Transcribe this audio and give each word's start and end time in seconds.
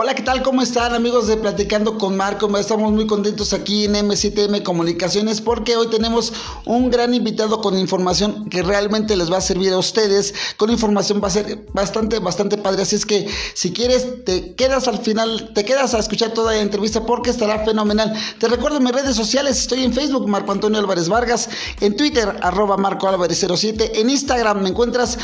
Hola, 0.00 0.14
¿qué 0.14 0.22
tal? 0.22 0.44
¿Cómo 0.44 0.62
están 0.62 0.94
amigos 0.94 1.26
de 1.26 1.36
Platicando 1.36 1.98
con 1.98 2.16
Marco? 2.16 2.56
Estamos 2.56 2.92
muy 2.92 3.08
contentos 3.08 3.52
aquí 3.52 3.86
en 3.86 3.94
M7M 3.94 4.62
Comunicaciones 4.62 5.40
porque 5.40 5.76
hoy 5.76 5.88
tenemos 5.88 6.32
un 6.66 6.88
gran 6.88 7.14
invitado 7.14 7.60
con 7.60 7.76
información 7.76 8.48
que 8.48 8.62
realmente 8.62 9.16
les 9.16 9.28
va 9.28 9.38
a 9.38 9.40
servir 9.40 9.72
a 9.72 9.78
ustedes. 9.78 10.32
Con 10.56 10.70
información 10.70 11.20
va 11.20 11.26
a 11.26 11.30
ser 11.32 11.66
bastante, 11.72 12.20
bastante 12.20 12.56
padre. 12.58 12.82
Así 12.82 12.94
es 12.94 13.04
que 13.04 13.26
si 13.54 13.72
quieres, 13.72 14.24
te 14.24 14.54
quedas 14.54 14.86
al 14.86 14.98
final, 14.98 15.50
te 15.52 15.64
quedas 15.64 15.94
a 15.94 15.98
escuchar 15.98 16.30
toda 16.30 16.52
la 16.52 16.60
entrevista 16.60 17.04
porque 17.04 17.30
estará 17.30 17.64
fenomenal. 17.64 18.14
Te 18.38 18.46
recuerdo 18.46 18.78
mis 18.78 18.92
redes 18.92 19.16
sociales, 19.16 19.58
estoy 19.58 19.82
en 19.82 19.92
Facebook, 19.92 20.28
Marco 20.28 20.52
Antonio 20.52 20.78
Álvarez 20.78 21.08
Vargas, 21.08 21.48
en 21.80 21.96
Twitter, 21.96 22.36
arroba 22.40 22.76
Marco 22.76 23.08
Álvarez 23.08 23.44
07, 23.52 24.00
en 24.00 24.10
Instagram 24.10 24.62
me 24.62 24.68
encuentras 24.68 25.18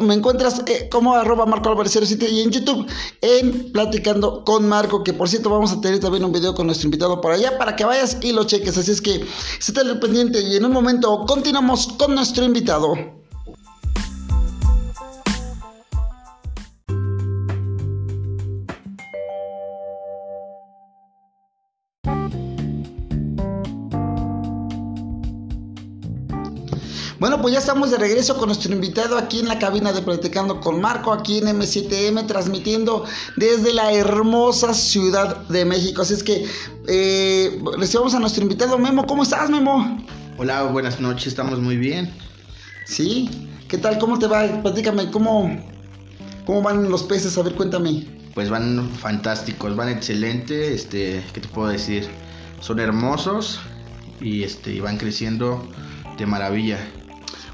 me 0.00 0.14
encuentras 0.14 0.62
eh, 0.66 0.88
como 0.90 1.14
arroba 1.14 1.46
Marco 1.46 1.68
Álvarez 1.68 1.92
07 1.92 2.28
y 2.28 2.40
en 2.40 2.50
YouTube 2.50 2.86
en 3.20 3.72
Platicando 3.72 4.44
con 4.44 4.68
Marco, 4.68 5.04
que 5.04 5.12
por 5.12 5.28
cierto 5.28 5.50
vamos 5.50 5.72
a 5.72 5.80
tener 5.80 6.00
también 6.00 6.24
un 6.24 6.32
video 6.32 6.54
con 6.54 6.66
nuestro 6.66 6.86
invitado 6.86 7.20
por 7.20 7.32
allá 7.32 7.56
para 7.58 7.76
que 7.76 7.84
vayas 7.84 8.18
y 8.20 8.32
lo 8.32 8.44
cheques. 8.44 8.76
Así 8.76 8.90
es 8.90 9.00
que 9.00 9.24
esté 9.58 9.80
pendiente 9.96 10.40
y 10.40 10.56
en 10.56 10.64
un 10.64 10.72
momento 10.72 11.24
continuamos 11.26 11.88
con 11.98 12.14
nuestro 12.14 12.44
invitado. 12.44 13.19
Bueno, 27.20 27.42
pues 27.42 27.52
ya 27.52 27.60
estamos 27.60 27.90
de 27.90 27.98
regreso 27.98 28.38
con 28.38 28.46
nuestro 28.46 28.72
invitado 28.72 29.18
aquí 29.18 29.40
en 29.40 29.48
la 29.48 29.58
cabina 29.58 29.92
de 29.92 30.00
Platicando 30.00 30.58
con 30.58 30.80
Marco, 30.80 31.12
aquí 31.12 31.36
en 31.36 31.48
M7M, 31.48 32.26
transmitiendo 32.26 33.04
desde 33.36 33.74
la 33.74 33.92
hermosa 33.92 34.72
Ciudad 34.72 35.36
de 35.48 35.66
México. 35.66 36.00
Así 36.00 36.14
es 36.14 36.24
que 36.24 36.46
eh, 36.88 37.62
recibamos 37.76 38.14
a 38.14 38.20
nuestro 38.20 38.42
invitado 38.42 38.78
Memo. 38.78 39.04
¿Cómo 39.06 39.22
estás, 39.22 39.50
Memo? 39.50 40.02
Hola, 40.38 40.62
buenas 40.62 40.98
noches, 40.98 41.26
estamos 41.26 41.60
muy 41.60 41.76
bien. 41.76 42.10
¿Sí? 42.86 43.28
¿Qué 43.68 43.76
tal? 43.76 43.98
¿Cómo 43.98 44.18
te 44.18 44.26
va? 44.26 44.62
Platícame, 44.62 45.10
¿cómo, 45.10 45.62
cómo 46.46 46.62
van 46.62 46.88
los 46.88 47.02
peces? 47.02 47.36
A 47.36 47.42
ver, 47.42 47.54
cuéntame. 47.54 48.06
Pues 48.32 48.48
van 48.48 48.88
fantásticos, 48.98 49.76
van 49.76 49.90
excelente, 49.90 50.72
este, 50.72 51.22
¿qué 51.34 51.42
te 51.42 51.48
puedo 51.48 51.68
decir? 51.68 52.08
Son 52.60 52.80
hermosos 52.80 53.60
y 54.22 54.42
este, 54.42 54.80
van 54.80 54.96
creciendo 54.96 55.68
de 56.16 56.24
maravilla. 56.24 56.78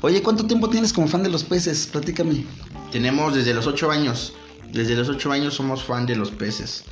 Oye, 0.02 0.22
¿cuánto 0.22 0.46
tiempo 0.46 0.68
tienes 0.68 0.92
como 0.92 1.08
fan 1.08 1.22
de 1.22 1.30
los 1.30 1.44
peces? 1.44 1.86
Platícame. 1.86 2.44
Tenemos 2.92 3.34
desde 3.34 3.54
los 3.54 3.66
8 3.66 3.90
años. 3.90 4.34
Desde 4.72 4.94
los 4.94 5.08
8 5.08 5.32
años 5.32 5.54
somos 5.54 5.82
fan 5.82 6.06
de 6.06 6.16
los 6.16 6.30
peces. 6.30 6.84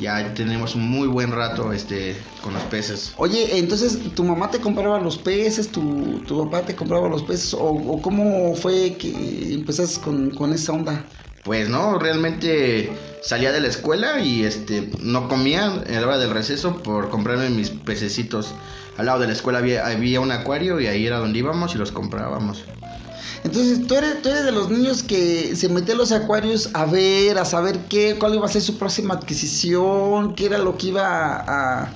Ya 0.00 0.32
tenemos 0.34 0.74
un 0.74 0.88
muy 0.88 1.08
buen 1.08 1.32
rato 1.32 1.72
este, 1.72 2.16
con 2.42 2.54
los 2.54 2.62
peces. 2.64 3.12
Oye, 3.16 3.58
entonces, 3.58 3.98
¿tu 4.14 4.24
mamá 4.24 4.50
te 4.50 4.60
compraba 4.60 5.00
los 5.00 5.18
peces? 5.18 5.68
¿Tu, 5.68 6.20
tu 6.26 6.44
papá 6.44 6.64
te 6.64 6.74
compraba 6.74 7.08
los 7.08 7.22
peces? 7.22 7.54
¿O, 7.54 8.00
cómo 8.02 8.54
fue 8.54 8.96
que 8.96 9.54
empezaste 9.54 10.00
con, 10.00 10.30
con 10.30 10.52
esa 10.52 10.72
onda? 10.72 11.04
Pues 11.44 11.68
no, 11.68 11.98
realmente 11.98 12.92
salía 13.22 13.52
de 13.52 13.60
la 13.60 13.68
escuela 13.68 14.20
y 14.20 14.44
este 14.44 14.90
no 15.00 15.28
comía 15.28 15.82
en 15.86 16.00
la 16.00 16.06
hora 16.06 16.18
del 16.18 16.30
receso 16.30 16.82
por 16.82 17.10
comprarme 17.10 17.50
mis 17.50 17.70
pececitos. 17.70 18.54
Al 18.96 19.06
lado 19.06 19.20
de 19.20 19.28
la 19.28 19.32
escuela 19.32 19.58
había, 19.58 19.86
había 19.86 20.20
un 20.20 20.32
acuario 20.32 20.80
y 20.80 20.86
ahí 20.86 21.06
era 21.06 21.18
donde 21.18 21.38
íbamos 21.38 21.74
y 21.74 21.78
los 21.78 21.92
comprábamos. 21.92 22.64
Entonces, 23.44 23.86
¿tú 23.86 23.94
eres, 23.94 24.20
tú 24.20 24.30
eres 24.30 24.44
de 24.44 24.52
los 24.52 24.68
niños 24.68 25.04
que 25.04 25.54
se 25.54 25.68
mete 25.68 25.92
a 25.92 25.94
los 25.94 26.10
acuarios 26.10 26.70
a 26.74 26.84
ver, 26.86 27.38
a 27.38 27.44
saber 27.44 27.78
qué, 27.88 28.16
cuál 28.18 28.34
iba 28.34 28.46
a 28.46 28.48
ser 28.48 28.62
su 28.62 28.76
próxima 28.76 29.14
adquisición, 29.14 30.34
qué 30.34 30.46
era 30.46 30.58
lo 30.58 30.76
que 30.76 30.88
iba 30.88 31.36
a 31.36 31.82
a 31.84 31.92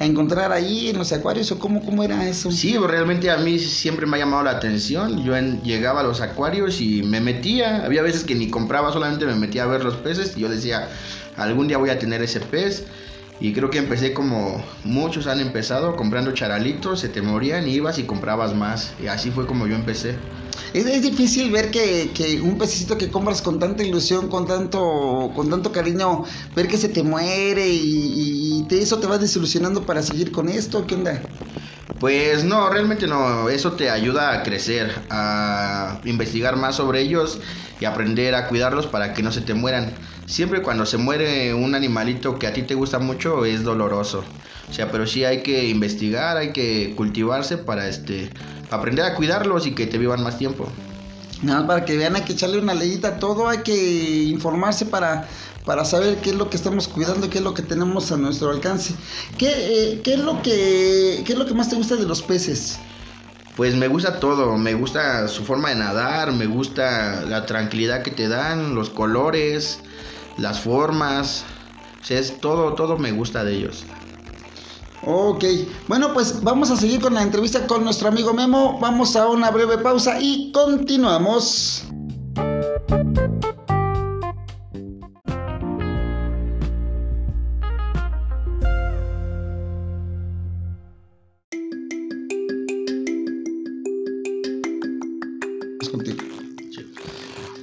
encontrar 0.00 0.52
ahí 0.52 0.88
en 0.88 0.98
los 0.98 1.12
acuarios 1.12 1.50
o 1.52 1.58
cómo, 1.58 1.84
cómo 1.84 2.02
era 2.02 2.28
eso? 2.28 2.50
Sí, 2.50 2.76
realmente 2.76 3.30
a 3.30 3.36
mí 3.36 3.58
siempre 3.58 4.06
me 4.06 4.16
ha 4.16 4.20
llamado 4.20 4.42
la 4.42 4.52
atención. 4.52 5.24
Yo 5.24 5.36
llegaba 5.62 6.00
a 6.00 6.02
los 6.02 6.20
acuarios 6.20 6.80
y 6.80 7.02
me 7.02 7.20
metía. 7.20 7.84
Había 7.84 8.02
veces 8.02 8.24
que 8.24 8.34
ni 8.34 8.50
compraba, 8.50 8.92
solamente 8.92 9.26
me 9.26 9.34
metía 9.34 9.64
a 9.64 9.66
ver 9.66 9.84
los 9.84 9.96
peces 9.96 10.36
y 10.36 10.40
yo 10.40 10.48
decía, 10.48 10.88
algún 11.36 11.68
día 11.68 11.78
voy 11.78 11.90
a 11.90 11.98
tener 11.98 12.22
ese 12.22 12.40
pez. 12.40 12.86
Y 13.40 13.52
creo 13.52 13.68
que 13.68 13.78
empecé 13.78 14.14
como 14.14 14.64
muchos 14.84 15.26
han 15.26 15.40
empezado 15.40 15.96
comprando 15.96 16.32
charalitos, 16.32 17.00
se 17.00 17.08
te 17.08 17.20
morían 17.20 17.66
y 17.66 17.72
ibas 17.72 17.98
y 17.98 18.04
comprabas 18.04 18.54
más. 18.54 18.94
Y 19.02 19.08
así 19.08 19.30
fue 19.30 19.46
como 19.46 19.66
yo 19.66 19.74
empecé. 19.74 20.16
Es, 20.74 21.02
difícil 21.02 21.52
ver 21.52 21.70
que, 21.70 22.40
un 22.42 22.58
pececito 22.58 22.98
que 22.98 23.08
compras 23.08 23.40
con 23.42 23.60
tanta 23.60 23.84
ilusión, 23.84 24.28
con 24.28 24.44
tanto, 24.44 25.30
con 25.32 25.48
tanto 25.48 25.70
cariño, 25.70 26.24
ver 26.56 26.66
que 26.66 26.78
se 26.78 26.88
te 26.88 27.04
muere 27.04 27.68
y, 27.68 28.66
eso 28.72 28.98
te 28.98 29.06
va 29.06 29.18
desilusionando 29.18 29.86
para 29.86 30.02
seguir 30.02 30.32
con 30.32 30.48
esto. 30.48 30.84
¿Qué 30.88 30.96
onda? 30.96 31.28
Pues 32.00 32.42
no, 32.42 32.68
realmente 32.70 33.06
no. 33.06 33.48
Eso 33.48 33.74
te 33.74 33.88
ayuda 33.88 34.32
a 34.32 34.42
crecer, 34.42 35.06
a 35.10 36.00
investigar 36.04 36.56
más 36.56 36.74
sobre 36.74 37.02
ellos 37.02 37.40
y 37.78 37.84
aprender 37.84 38.34
a 38.34 38.48
cuidarlos 38.48 38.88
para 38.88 39.14
que 39.14 39.22
no 39.22 39.30
se 39.30 39.42
te 39.42 39.54
mueran. 39.54 39.96
Siempre 40.26 40.62
cuando 40.62 40.86
se 40.86 40.96
muere 40.96 41.54
un 41.54 41.76
animalito 41.76 42.36
que 42.40 42.48
a 42.48 42.52
ti 42.52 42.62
te 42.64 42.74
gusta 42.74 42.98
mucho 42.98 43.44
es 43.44 43.62
doloroso. 43.62 44.24
O 44.70 44.72
sea, 44.72 44.90
pero 44.90 45.06
sí 45.06 45.24
hay 45.24 45.42
que 45.42 45.68
investigar, 45.68 46.36
hay 46.36 46.52
que 46.52 46.94
cultivarse 46.96 47.58
para 47.58 47.88
este 47.88 48.30
aprender 48.70 49.04
a 49.04 49.14
cuidarlos 49.14 49.66
y 49.66 49.74
que 49.74 49.86
te 49.86 49.98
vivan 49.98 50.22
más 50.22 50.38
tiempo. 50.38 50.68
Nada, 51.42 51.66
para 51.66 51.84
que 51.84 51.96
vean 51.96 52.16
hay 52.16 52.22
que 52.22 52.32
echarle 52.32 52.58
una 52.58 52.74
leyita 52.74 53.08
a 53.08 53.18
todo, 53.18 53.48
hay 53.48 53.58
que 53.58 54.22
informarse 54.24 54.86
para, 54.86 55.28
para 55.64 55.84
saber 55.84 56.18
qué 56.18 56.30
es 56.30 56.36
lo 56.36 56.48
que 56.48 56.56
estamos 56.56 56.88
cuidando, 56.88 57.28
qué 57.28 57.38
es 57.38 57.44
lo 57.44 57.54
que 57.54 57.62
tenemos 57.62 58.10
a 58.12 58.16
nuestro 58.16 58.50
alcance. 58.50 58.94
¿Qué, 59.36 59.48
eh, 59.48 60.00
qué, 60.02 60.14
es 60.14 60.20
lo 60.20 60.42
que, 60.42 61.22
qué 61.24 61.32
es 61.32 61.38
lo 61.38 61.46
que 61.46 61.54
más 61.54 61.68
te 61.68 61.76
gusta 61.76 61.96
de 61.96 62.06
los 62.06 62.22
peces? 62.22 62.78
Pues 63.56 63.76
me 63.76 63.88
gusta 63.88 64.18
todo, 64.18 64.56
me 64.56 64.74
gusta 64.74 65.28
su 65.28 65.44
forma 65.44 65.68
de 65.68 65.76
nadar, 65.76 66.32
me 66.32 66.46
gusta 66.46 67.22
la 67.28 67.46
tranquilidad 67.46 68.02
que 68.02 68.10
te 68.10 68.26
dan, 68.26 68.74
los 68.74 68.90
colores, 68.90 69.80
las 70.38 70.60
formas, 70.60 71.44
o 72.00 72.04
sea, 72.04 72.18
es 72.18 72.40
todo, 72.40 72.74
todo 72.74 72.98
me 72.98 73.12
gusta 73.12 73.44
de 73.44 73.54
ellos. 73.54 73.84
Ok, 75.06 75.44
bueno 75.86 76.14
pues 76.14 76.42
vamos 76.42 76.70
a 76.70 76.76
seguir 76.76 77.00
con 77.00 77.14
la 77.14 77.22
entrevista 77.22 77.66
con 77.66 77.84
nuestro 77.84 78.08
amigo 78.08 78.32
Memo, 78.32 78.78
vamos 78.80 79.16
a 79.16 79.28
una 79.28 79.50
breve 79.50 79.78
pausa 79.78 80.18
y 80.20 80.50
continuamos. 80.52 81.84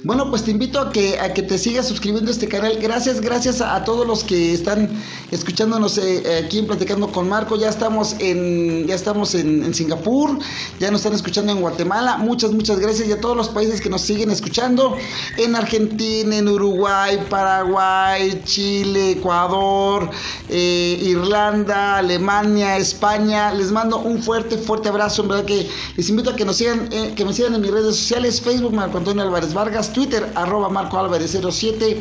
Bueno, 0.04 0.28
pues 0.30 0.42
te 0.42 0.50
invito 0.50 0.80
a 0.80 0.90
que, 0.90 1.20
a 1.20 1.32
que 1.32 1.42
te 1.42 1.56
sigas 1.58 1.86
suscribiendo 1.86 2.28
a 2.28 2.32
este 2.32 2.48
canal. 2.48 2.76
Gracias, 2.80 3.20
gracias 3.20 3.60
a, 3.60 3.84
todos 3.84 4.04
los 4.04 4.24
que 4.24 4.52
están 4.52 4.90
escuchándonos 5.30 5.96
eh, 5.96 6.42
aquí 6.44 6.58
en 6.58 6.66
Platicando 6.66 7.12
con 7.12 7.28
Marco. 7.28 7.54
Ya 7.54 7.68
estamos 7.68 8.16
en, 8.18 8.84
ya 8.88 8.96
estamos 8.96 9.36
en, 9.36 9.72
Singapur, 9.72 10.40
ya 10.80 10.90
nos 10.90 11.02
están 11.02 11.14
escuchando 11.14 11.52
en 11.52 11.60
Guatemala. 11.60 12.16
Muchas, 12.16 12.50
muchas 12.50 12.80
gracias. 12.80 13.08
Y 13.08 13.12
a 13.12 13.20
todos 13.20 13.36
los 13.36 13.48
países 13.48 13.80
que 13.80 13.88
nos 13.88 14.00
siguen 14.00 14.32
escuchando. 14.32 14.96
En 15.36 15.54
Argentina, 15.54 16.36
en 16.36 16.48
Uruguay, 16.48 17.24
Paraguay, 17.30 18.42
Chile, 18.44 19.12
Ecuador, 19.12 20.10
eh, 20.48 20.98
Irlanda, 21.00 21.98
Alemania, 21.98 22.76
España. 22.76 23.54
Les 23.54 23.70
mando 23.70 23.98
un 24.00 24.20
fuerte, 24.20 24.58
fuerte 24.58 24.88
abrazo. 24.88 25.22
En 25.22 25.28
verdad 25.28 25.44
que 25.44 25.70
les 25.96 26.08
invito 26.08 26.30
a 26.30 26.34
que 26.34 26.44
nos 26.44 26.56
sigan, 26.56 26.88
eh, 26.90 27.12
que 27.14 27.24
me 27.24 27.32
sigan 27.32 27.54
en 27.54 27.60
mis 27.60 27.70
redes 27.70 27.94
sociales, 27.94 28.40
Facebook 28.40 28.72
Marco 28.72 28.98
Antonio 28.98 29.22
Álvarez 29.22 29.54
Vargas. 29.54 29.91
Twitter, 29.92 30.30
arroba 30.34 30.68
Marco 30.68 30.98
Álvarez 30.98 31.36
07, 31.38 32.00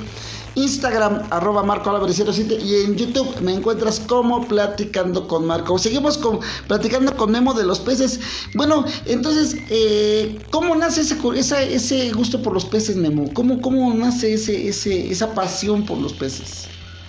Instagram, 0.55 1.27
arroba 1.29 1.63
Marco 1.63 1.89
Álvarez 1.89 2.17
07 2.17 2.57
y 2.61 2.83
en 2.83 2.95
YouTube 2.97 3.39
me 3.41 3.53
encuentras 3.53 3.99
como 4.01 4.47
Platicando 4.47 5.27
con 5.27 5.45
Marco. 5.45 5.77
Seguimos 5.77 6.17
con, 6.17 6.39
platicando 6.67 7.15
con 7.15 7.31
Memo 7.31 7.53
de 7.53 7.63
los 7.63 7.79
peces. 7.79 8.19
Bueno, 8.55 8.85
entonces, 9.05 9.55
eh, 9.69 10.37
¿cómo 10.49 10.75
nace 10.75 11.01
ese, 11.01 11.73
ese 11.73 12.11
gusto 12.11 12.41
por 12.41 12.53
los 12.53 12.65
peces, 12.65 12.97
Memo? 12.97 13.29
¿Cómo, 13.33 13.61
cómo 13.61 13.93
nace 13.93 14.33
ese, 14.33 14.67
ese, 14.67 15.11
esa 15.11 15.33
pasión 15.33 15.85
por 15.85 15.97
los 15.97 16.13
peces? 16.13 16.67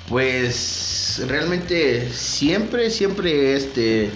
Pues 0.08 1.23
realmente 1.26 2.12
siempre, 2.12 2.90
siempre 2.90 3.56
este, 3.56 4.11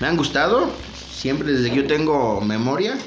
me 0.00 0.06
han 0.06 0.16
gustado. 0.16 0.70
Siempre 1.14 1.52
desde 1.52 1.70
que 1.70 1.76
yo 1.76 1.86
tengo 1.86 2.40
memoria 2.42 2.98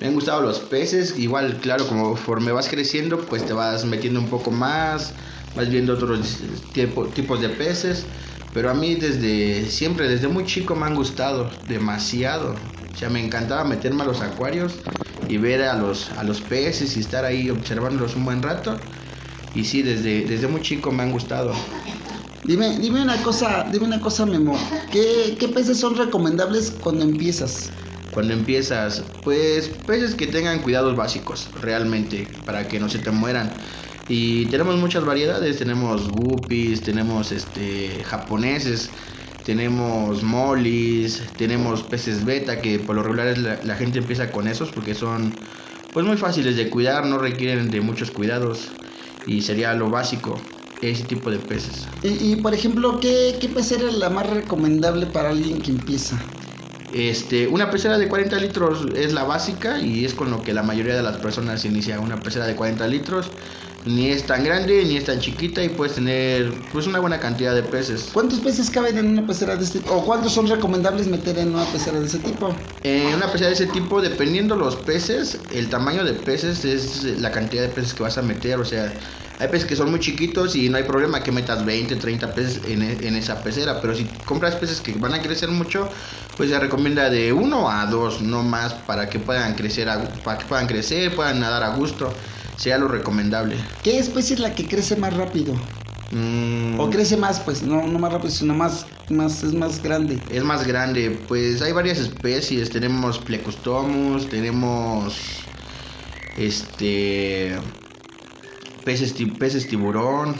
me 0.00 0.06
han 0.08 0.14
gustado 0.14 0.42
los 0.42 0.60
peces, 0.60 1.18
igual, 1.18 1.60
claro, 1.60 1.86
conforme 1.86 2.52
vas 2.52 2.68
creciendo, 2.68 3.28
pues 3.28 3.46
te 3.46 3.52
vas 3.52 3.84
metiendo 3.84 4.20
un 4.20 4.28
poco 4.28 4.50
más, 4.50 5.14
vas 5.54 5.68
viendo 5.68 5.94
otros 5.94 6.42
tipos 6.72 7.40
de 7.40 7.48
peces. 7.50 8.06
Pero 8.52 8.70
a 8.70 8.74
mí 8.74 8.94
desde 8.96 9.66
siempre, 9.68 10.08
desde 10.08 10.28
muy 10.28 10.44
chico 10.44 10.76
me 10.76 10.86
han 10.86 10.94
gustado 10.94 11.50
demasiado. 11.66 12.56
O 12.92 12.96
sea, 12.96 13.10
me 13.10 13.24
encantaba 13.24 13.64
meterme 13.64 14.02
a 14.02 14.06
los 14.06 14.20
acuarios 14.20 14.80
y 15.26 15.38
ver 15.38 15.62
a 15.62 15.74
los, 15.76 16.10
a 16.12 16.22
los 16.22 16.40
peces 16.40 16.96
y 16.96 17.00
estar 17.00 17.24
ahí 17.24 17.50
observándolos 17.50 18.14
un 18.14 18.24
buen 18.24 18.42
rato. 18.42 18.80
Y 19.54 19.64
sí, 19.64 19.82
desde, 19.82 20.26
desde 20.26 20.46
muy 20.48 20.60
chico 20.60 20.92
me 20.92 21.02
han 21.02 21.12
gustado. 21.12 21.52
Dime, 22.44 22.78
dime 22.78 23.02
una 23.02 23.22
cosa, 23.22 23.68
dime 23.72 23.86
una 23.86 24.00
cosa, 24.00 24.26
Memo. 24.26 24.56
¿Qué, 24.92 25.36
qué 25.38 25.48
peces 25.48 25.78
son 25.78 25.96
recomendables 25.96 26.70
cuando 26.80 27.04
empiezas? 27.04 27.70
Cuando 28.14 28.32
empiezas, 28.34 29.18
pues 29.24 29.68
peces 29.68 30.14
que 30.14 30.28
tengan 30.28 30.62
cuidados 30.62 30.96
básicos, 30.96 31.50
realmente, 31.54 32.42
para 32.46 32.68
que 32.68 32.80
no 32.80 32.88
se 32.88 33.00
te 33.00 33.10
mueran. 33.10 33.58
Y 34.06 34.48
tenemos 34.50 34.76
muchas 34.76 35.04
variedades, 35.04 35.58
tenemos 35.58 36.08
guppies, 36.08 36.82
tenemos 36.84 37.32
este 37.32 38.04
japoneses, 38.04 38.94
tenemos 39.42 40.22
molis, 40.22 41.34
tenemos 41.36 41.82
peces 41.84 42.24
beta, 42.24 42.60
que 42.62 42.78
por 42.80 42.94
lo 42.96 43.02
regular 43.02 43.36
la, 43.38 43.60
la 43.62 43.76
gente 43.76 43.98
empieza 43.98 44.30
con 44.32 44.46
esos 44.48 44.72
porque 44.72 44.94
son 44.94 45.40
pues 45.92 46.06
muy 46.06 46.16
fáciles 46.16 46.56
de 46.56 46.70
cuidar, 46.70 47.06
no 47.06 47.18
requieren 47.18 47.70
de 47.70 47.80
muchos 47.80 48.10
cuidados 48.10 48.78
y 49.24 49.42
sería 49.42 49.74
lo 49.74 49.90
básico 49.90 50.50
ese 50.80 51.04
tipo 51.04 51.30
de 51.30 51.40
peces. 51.40 51.88
Y, 52.02 52.32
y, 52.32 52.36
por 52.36 52.54
ejemplo, 52.54 53.00
¿qué, 53.00 53.38
¿qué 53.40 53.48
pecera 53.48 53.88
es 53.88 53.94
la 53.94 54.10
más 54.10 54.28
recomendable 54.30 55.06
para 55.08 55.30
alguien 55.30 55.62
que 55.62 55.70
empieza? 55.72 56.30
Este, 56.94 57.48
una 57.48 57.72
pecera 57.72 57.98
de 57.98 58.06
40 58.06 58.38
litros 58.38 58.86
es 58.94 59.12
la 59.12 59.24
básica 59.24 59.80
y 59.80 60.04
es 60.04 60.14
con 60.14 60.30
lo 60.30 60.44
que 60.44 60.54
la 60.54 60.62
mayoría 60.62 60.94
de 60.94 61.02
las 61.02 61.16
personas 61.16 61.64
inicia. 61.64 61.98
Una 61.98 62.22
pecera 62.22 62.46
de 62.46 62.54
40 62.54 62.86
litros 62.86 63.32
ni 63.84 64.10
es 64.10 64.26
tan 64.26 64.44
grande 64.44 64.84
ni 64.84 64.96
es 64.96 65.04
tan 65.04 65.18
chiquita 65.18 65.64
y 65.64 65.70
puedes 65.70 65.96
tener 65.96 66.54
pues 66.70 66.86
una 66.86 67.00
buena 67.00 67.18
cantidad 67.18 67.52
de 67.52 67.64
peces. 67.64 68.10
¿Cuántos 68.12 68.38
peces 68.38 68.70
caben 68.70 68.96
en 68.96 69.06
una 69.06 69.26
pecera 69.26 69.56
de 69.56 69.64
este 69.64 69.80
tipo? 69.80 69.92
¿O 69.92 70.04
cuántos 70.04 70.32
son 70.32 70.46
recomendables 70.46 71.08
meter 71.08 71.36
en 71.36 71.52
una 71.52 71.64
pecera 71.64 71.98
de 71.98 72.06
ese 72.06 72.20
tipo? 72.20 72.56
En 72.84 73.12
una 73.12 73.26
pecera 73.26 73.48
de 73.48 73.54
ese 73.54 73.66
tipo, 73.66 74.00
dependiendo 74.00 74.54
los 74.54 74.76
peces, 74.76 75.46
el 75.50 75.70
tamaño 75.70 76.04
de 76.04 76.14
peces 76.14 76.64
es 76.64 77.02
la 77.20 77.32
cantidad 77.32 77.62
de 77.62 77.70
peces 77.70 77.92
que 77.92 78.04
vas 78.04 78.18
a 78.18 78.22
meter. 78.22 78.60
O 78.60 78.64
sea, 78.64 78.96
hay 79.38 79.48
peces 79.48 79.66
que 79.66 79.76
son 79.76 79.90
muy 79.90 80.00
chiquitos 80.00 80.56
y 80.56 80.68
no 80.68 80.76
hay 80.76 80.84
problema 80.84 81.22
que 81.22 81.32
metas 81.32 81.64
20, 81.64 81.96
30 81.96 82.34
peces 82.34 82.62
en, 82.64 82.82
en 82.82 83.16
esa 83.16 83.42
pecera. 83.42 83.80
Pero 83.80 83.94
si 83.94 84.20
compras 84.24 84.56
peces 84.56 84.80
que 84.80 84.94
van 84.98 85.14
a 85.14 85.22
crecer 85.22 85.50
mucho, 85.50 85.90
pues 86.36 86.50
se 86.50 86.58
recomienda 86.58 87.10
de 87.10 87.32
uno 87.32 87.70
a 87.70 87.86
dos, 87.86 88.22
no 88.22 88.42
más, 88.42 88.74
para 88.74 89.08
que 89.08 89.20
puedan 89.20 89.54
crecer, 89.54 89.88
para 90.22 90.38
que 90.38 90.46
puedan 90.46 90.66
crecer, 90.66 91.14
puedan 91.14 91.40
nadar 91.40 91.62
a 91.62 91.76
gusto 91.76 92.16
sea 92.56 92.78
lo 92.78 92.86
recomendable. 92.88 93.58
¿Qué 93.82 93.98
especie 93.98 94.34
es 94.34 94.40
la 94.40 94.54
que 94.56 94.66
crece 94.68 94.96
más 94.96 95.14
rápido? 95.14 95.54
Mm, 96.10 96.74
O 96.76 96.90
crece 96.90 97.16
más, 97.16 97.40
pues, 97.40 97.62
no, 97.64 97.86
no 97.88 97.98
más 97.98 98.12
rápido, 98.12 98.30
sino 98.32 98.54
más, 98.54 98.86
más, 99.08 99.42
es 99.42 99.54
más 99.54 99.80
grande. 99.82 100.28
es 100.28 100.42
más 100.42 100.66
grande, 100.66 101.10
pues 101.28 101.60
hay 101.62 101.72
varias 101.72 101.98
especies. 101.98 102.70
Tenemos 102.70 103.18
Plecostomus, 103.20 104.28
tenemos 104.28 105.50
este 106.34 107.60
peces, 108.84 109.14
peces 109.38 109.66
tiburón, 109.66 110.36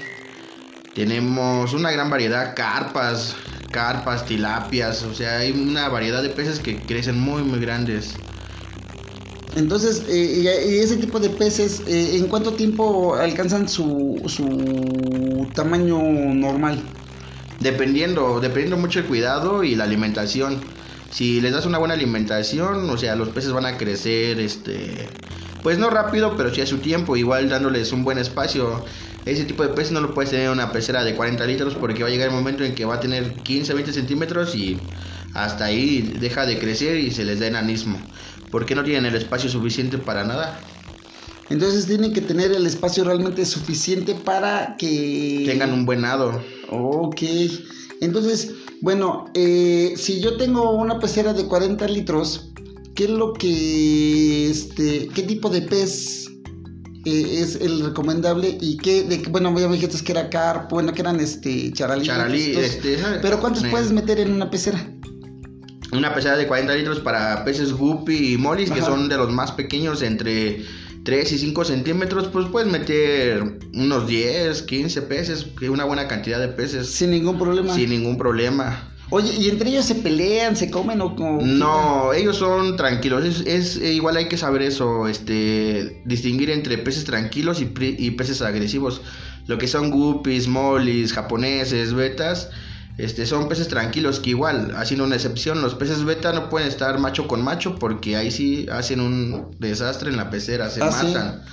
tenemos 0.94 1.72
una 1.72 1.90
gran 1.90 2.10
variedad, 2.10 2.54
carpas, 2.54 3.36
carpas, 3.72 4.24
tilapias, 4.24 5.02
o 5.02 5.14
sea, 5.14 5.38
hay 5.38 5.52
una 5.52 5.88
variedad 5.88 6.22
de 6.22 6.30
peces 6.30 6.60
que 6.60 6.76
crecen 6.76 7.18
muy, 7.18 7.42
muy 7.42 7.58
grandes. 7.58 8.14
Entonces, 9.56 10.04
eh, 10.08 10.42
y, 10.68 10.74
y 10.74 10.78
ese 10.78 10.96
tipo 10.96 11.20
de 11.20 11.30
peces, 11.30 11.82
eh, 11.86 12.16
¿en 12.16 12.26
cuánto 12.26 12.54
tiempo 12.54 13.14
alcanzan 13.14 13.68
su, 13.68 14.20
su 14.26 15.48
tamaño 15.54 16.00
normal? 16.02 16.82
Dependiendo, 17.60 18.40
dependiendo 18.40 18.76
mucho 18.76 18.98
el 19.00 19.06
cuidado 19.06 19.62
y 19.64 19.74
la 19.74 19.84
alimentación. 19.84 20.60
Si 21.10 21.40
les 21.40 21.52
das 21.52 21.66
una 21.66 21.78
buena 21.78 21.94
alimentación, 21.94 22.90
o 22.90 22.98
sea, 22.98 23.14
los 23.14 23.28
peces 23.28 23.52
van 23.52 23.66
a 23.66 23.76
crecer, 23.76 24.40
este, 24.40 25.08
pues 25.64 25.78
no 25.78 25.88
rápido, 25.88 26.36
pero 26.36 26.54
sí 26.54 26.60
a 26.60 26.66
su 26.66 26.76
tiempo, 26.76 27.16
igual 27.16 27.48
dándoles 27.48 27.90
un 27.90 28.04
buen 28.04 28.18
espacio. 28.18 28.84
Ese 29.24 29.44
tipo 29.44 29.62
de 29.62 29.70
peces 29.70 29.92
no 29.92 30.02
lo 30.02 30.12
puedes 30.12 30.30
tener 30.30 30.44
en 30.44 30.52
una 30.52 30.70
pecera 30.70 31.02
de 31.02 31.14
40 31.14 31.42
litros 31.46 31.74
porque 31.74 32.02
va 32.02 32.10
a 32.10 32.12
llegar 32.12 32.28
el 32.28 32.34
momento 32.34 32.64
en 32.64 32.74
que 32.74 32.84
va 32.84 32.96
a 32.96 33.00
tener 33.00 33.32
15, 33.32 33.72
20 33.72 33.92
centímetros 33.94 34.54
y 34.54 34.78
hasta 35.32 35.64
ahí 35.64 36.02
deja 36.20 36.44
de 36.44 36.58
crecer 36.58 36.98
y 36.98 37.10
se 37.10 37.24
les 37.24 37.40
da 37.40 37.46
enanismo. 37.46 37.98
Porque 38.50 38.74
no 38.74 38.84
tienen 38.84 39.06
el 39.06 39.14
espacio 39.14 39.48
suficiente 39.48 39.96
para 39.96 40.22
nada. 40.22 40.60
Entonces 41.48 41.86
tienen 41.86 42.12
que 42.12 42.20
tener 42.20 42.52
el 42.52 42.66
espacio 42.66 43.02
realmente 43.02 43.46
suficiente 43.46 44.14
para 44.14 44.76
que... 44.76 45.44
Tengan 45.46 45.72
un 45.72 45.86
buen 45.86 46.02
nado. 46.02 46.42
Ok. 46.68 47.22
Entonces, 48.02 48.52
bueno, 48.82 49.30
eh, 49.32 49.94
si 49.96 50.20
yo 50.20 50.36
tengo 50.36 50.72
una 50.72 50.98
pecera 50.98 51.32
de 51.32 51.46
40 51.46 51.88
litros, 51.88 52.50
¿qué 52.94 53.04
es 53.04 53.10
lo 53.10 53.32
que, 53.32 54.50
este, 54.50 55.08
qué 55.14 55.22
tipo 55.22 55.48
de 55.50 55.62
pez 55.62 56.28
eh, 57.04 57.38
es 57.40 57.56
el 57.56 57.84
recomendable 57.84 58.56
y 58.60 58.76
qué, 58.78 59.02
de, 59.02 59.18
bueno, 59.30 59.56
ya 59.58 59.68
me 59.68 59.76
dijiste 59.76 60.02
que 60.04 60.12
era 60.12 60.30
carpo, 60.30 60.76
bueno, 60.76 60.92
que 60.92 61.02
eran 61.02 61.20
este 61.20 61.72
charalí. 61.72 62.06
Charalí, 62.06 62.42
estos. 62.52 62.64
este, 62.64 62.94
esa- 62.94 63.18
Pero 63.20 63.40
¿cuántos 63.40 63.64
eh, 63.64 63.68
puedes 63.70 63.92
meter 63.92 64.20
en 64.20 64.32
una 64.32 64.50
pecera? 64.50 64.88
Una 65.92 66.14
pecera 66.14 66.36
de 66.36 66.46
40 66.46 66.74
litros 66.74 67.00
para 67.00 67.44
peces 67.44 67.72
guppy 67.72 68.34
y 68.34 68.36
molis, 68.38 68.70
que 68.70 68.80
son 68.80 69.08
de 69.08 69.16
los 69.16 69.30
más 69.30 69.52
pequeños, 69.52 70.02
entre 70.02 70.64
3 71.04 71.30
y 71.32 71.38
5 71.38 71.64
centímetros, 71.64 72.28
pues 72.32 72.46
puedes 72.50 72.68
meter 72.72 73.58
unos 73.74 74.08
10, 74.08 74.62
15 74.62 75.02
peces, 75.02 75.46
que 75.58 75.68
una 75.70 75.84
buena 75.84 76.08
cantidad 76.08 76.40
de 76.40 76.48
peces, 76.48 76.88
Sin 76.88 77.10
ningún 77.10 77.38
problema. 77.38 77.74
sin 77.74 77.90
ningún 77.90 78.16
problema. 78.16 78.90
Oye, 79.10 79.32
¿y 79.38 79.48
entre 79.48 79.70
ellos 79.70 79.86
se 79.86 79.96
pelean, 79.96 80.56
se 80.56 80.70
comen 80.70 81.00
o 81.00 81.14
como... 81.14 81.42
No, 81.42 82.12
ellos 82.12 82.36
son 82.36 82.76
tranquilos, 82.76 83.24
es, 83.24 83.40
es- 83.46 83.76
eh, 83.76 83.92
igual 83.92 84.16
hay 84.16 84.28
que 84.28 84.36
saber 84.36 84.62
eso, 84.62 85.08
este, 85.08 86.00
distinguir 86.04 86.50
entre 86.50 86.78
peces 86.78 87.04
tranquilos 87.04 87.60
y, 87.60 87.72
y 87.80 88.10
peces 88.12 88.40
agresivos. 88.42 89.02
Lo 89.46 89.58
que 89.58 89.66
son 89.68 89.90
guppies, 89.90 90.46
molis, 90.48 91.12
japoneses, 91.12 91.92
betas, 91.92 92.50
este, 92.96 93.26
son 93.26 93.48
peces 93.48 93.68
tranquilos 93.68 94.20
que 94.20 94.30
igual, 94.30 94.72
haciendo 94.76 95.04
una 95.04 95.16
excepción, 95.16 95.60
los 95.60 95.74
peces 95.74 96.04
beta 96.04 96.32
no 96.32 96.48
pueden 96.48 96.68
estar 96.68 96.98
macho 96.98 97.26
con 97.26 97.42
macho 97.42 97.78
porque 97.78 98.16
ahí 98.16 98.30
sí 98.30 98.66
hacen 98.70 99.00
un 99.00 99.50
desastre 99.58 100.10
en 100.10 100.16
la 100.16 100.30
pecera, 100.30 100.70
se 100.70 100.80
¿Ah, 100.82 100.90
matan. 100.90 101.42
Sí, 101.44 101.50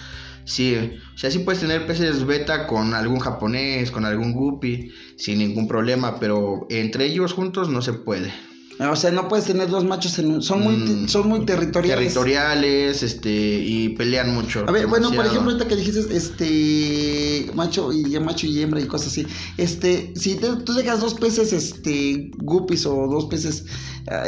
o 0.60 1.18
sea, 1.18 1.32
sí 1.32 1.40
puedes 1.40 1.62
tener 1.62 1.86
peces 1.88 2.26
beta 2.26 2.68
con 2.68 2.94
algún 2.94 3.20
japonés, 3.20 3.92
con 3.92 4.06
algún 4.06 4.34
guppy, 4.34 4.92
sin 5.18 5.38
ningún 5.40 5.68
problema, 5.68 6.20
pero 6.20 6.68
entre 6.70 7.06
ellos 7.06 7.34
juntos 7.34 7.70
no 7.70 7.82
se 7.82 7.94
puede. 7.94 8.34
O 8.80 8.96
sea, 8.96 9.12
no 9.12 9.28
puedes 9.28 9.46
tener 9.46 9.70
dos 9.70 9.86
machos 9.86 10.18
en 10.18 10.32
un... 10.32 10.42
Son 10.42 10.64
muy, 10.64 10.74
Mm, 10.76 11.08
son 11.08 11.30
muy 11.30 11.46
territoriales. 11.46 12.06
territoriales, 12.16 13.04
este, 13.04 13.30
y 13.30 13.90
pelean 13.90 14.34
mucho. 14.34 14.66
A 14.68 14.72
ver, 14.72 14.88
bueno, 14.88 15.12
por 15.12 15.24
ejemplo, 15.24 15.52
ahorita 15.52 15.68
que 15.68 15.76
dijiste, 15.76 16.00
este, 16.18 17.52
macho 17.54 17.94
y 17.94 18.18
macho 18.20 18.48
y 18.48 18.60
hembra 18.60 18.82
y 18.82 18.86
cosas 18.88 19.10
así, 19.10 19.28
este, 19.58 20.14
si 20.16 20.36
te- 20.36 20.56
tú 20.66 20.74
dejas 20.74 21.00
dos 21.00 21.14
peces, 21.14 21.54
este, 21.54 22.32
guppies 22.38 22.88
o 22.88 23.08
dos 23.08 23.26
peces, 23.26 23.66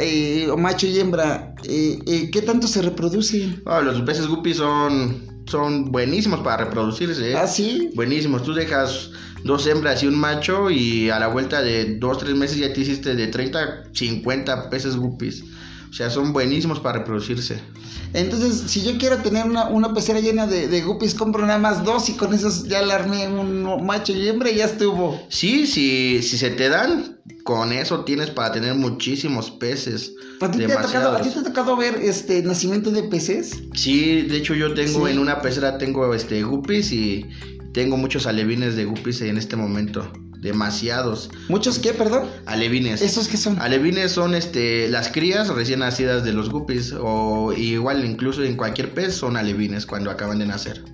eh, 0.00 0.46
o 0.48 0.56
macho 0.56 0.86
y 0.86 1.00
hembra, 1.00 1.54
eh, 1.64 1.98
eh, 2.06 2.30
¿qué 2.30 2.40
tanto 2.42 2.68
se 2.68 2.80
reproducen? 2.80 3.60
Ah, 3.66 3.80
los 3.80 4.02
peces 4.02 4.28
guppies 4.28 4.58
son, 4.58 5.33
son 5.46 5.90
buenísimos 5.92 6.40
para 6.40 6.64
reproducirse. 6.64 7.32
¿eh? 7.32 7.36
¿Ah, 7.36 7.46
sí? 7.46 7.90
Buenísimos. 7.94 8.42
Tú 8.42 8.54
dejas 8.54 9.10
dos 9.44 9.66
hembras 9.66 10.02
y 10.02 10.06
un 10.06 10.18
macho 10.18 10.70
y 10.70 11.10
a 11.10 11.18
la 11.18 11.28
vuelta 11.28 11.62
de 11.62 11.96
dos, 11.96 12.18
tres 12.18 12.34
meses 12.34 12.58
ya 12.58 12.72
te 12.72 12.80
hiciste 12.80 13.14
de 13.14 13.26
30, 13.26 13.84
50 13.92 14.70
peces 14.70 14.96
guppies. 14.96 15.44
O 15.94 15.96
sea, 15.96 16.10
son 16.10 16.32
buenísimos 16.32 16.80
para 16.80 16.98
reproducirse. 16.98 17.60
Entonces, 18.14 18.64
si 18.68 18.82
yo 18.82 18.98
quiero 18.98 19.18
tener 19.18 19.46
una, 19.46 19.68
una 19.68 19.94
pecera 19.94 20.18
llena 20.18 20.44
de, 20.44 20.66
de 20.66 20.82
guppies, 20.82 21.14
compro 21.14 21.46
nada 21.46 21.60
más 21.60 21.84
dos 21.84 22.08
y 22.08 22.14
con 22.14 22.34
esos 22.34 22.64
ya 22.66 22.82
le 22.82 22.92
armé 22.92 23.28
un 23.28 23.86
macho 23.86 24.12
y 24.12 24.26
hembra 24.26 24.50
y 24.50 24.56
ya 24.56 24.64
estuvo. 24.64 25.20
Sí, 25.28 25.68
si, 25.68 26.20
si 26.20 26.36
se 26.36 26.50
te 26.50 26.68
dan, 26.68 27.20
con 27.44 27.72
eso 27.72 28.00
tienes 28.04 28.30
para 28.30 28.50
tener 28.50 28.74
muchísimos 28.74 29.52
peces. 29.52 30.12
¿A 30.40 30.50
ti, 30.50 30.58
te 30.58 30.64
ha 30.64 30.82
tocado, 30.82 31.12
¿A 31.12 31.20
ti 31.20 31.28
Demasiados. 31.28 31.32
te 31.34 31.38
ha 31.38 31.42
tocado 31.44 31.76
ver 31.76 31.94
este 32.02 32.42
nacimiento 32.42 32.90
de 32.90 33.04
peces? 33.04 33.52
Sí, 33.74 34.22
de 34.22 34.36
hecho 34.38 34.54
yo 34.54 34.74
tengo 34.74 35.06
Sí. 35.06 35.12
en 35.12 35.20
una 35.20 35.40
pecera 35.42 35.78
tengo 35.78 36.12
este 36.12 36.42
guppies 36.42 36.90
y 36.90 37.24
tengo 37.72 37.96
muchos 37.96 38.26
alevines 38.26 38.74
de 38.74 38.84
guppies 38.84 39.20
en 39.20 39.38
este 39.38 39.54
momento, 39.54 40.12
demasiados 40.40 41.30
¿Muchos 41.48 41.78
qué, 41.78 41.92
perdón? 41.92 42.28
alevines. 42.46 43.02
¿Esos 43.02 43.28
qué 43.28 43.36
son? 43.36 43.58
Alevines 43.60 44.12
son 44.12 44.34
este 44.34 44.88
las 44.88 45.08
crías 45.08 45.48
recién 45.48 45.80
nacidas 45.80 46.24
de 46.24 46.32
los 46.32 46.50
guppies 46.50 46.94
o 46.98 47.52
igual 47.52 48.04
incluso 48.04 48.42
en 48.42 48.56
cualquier 48.56 48.92
pez 48.94 49.14
son 49.14 49.36
alevines 49.36 49.86
cuando 49.86 50.10
acaban 50.10 50.38
de 50.38 50.46
nacer. 50.46 50.84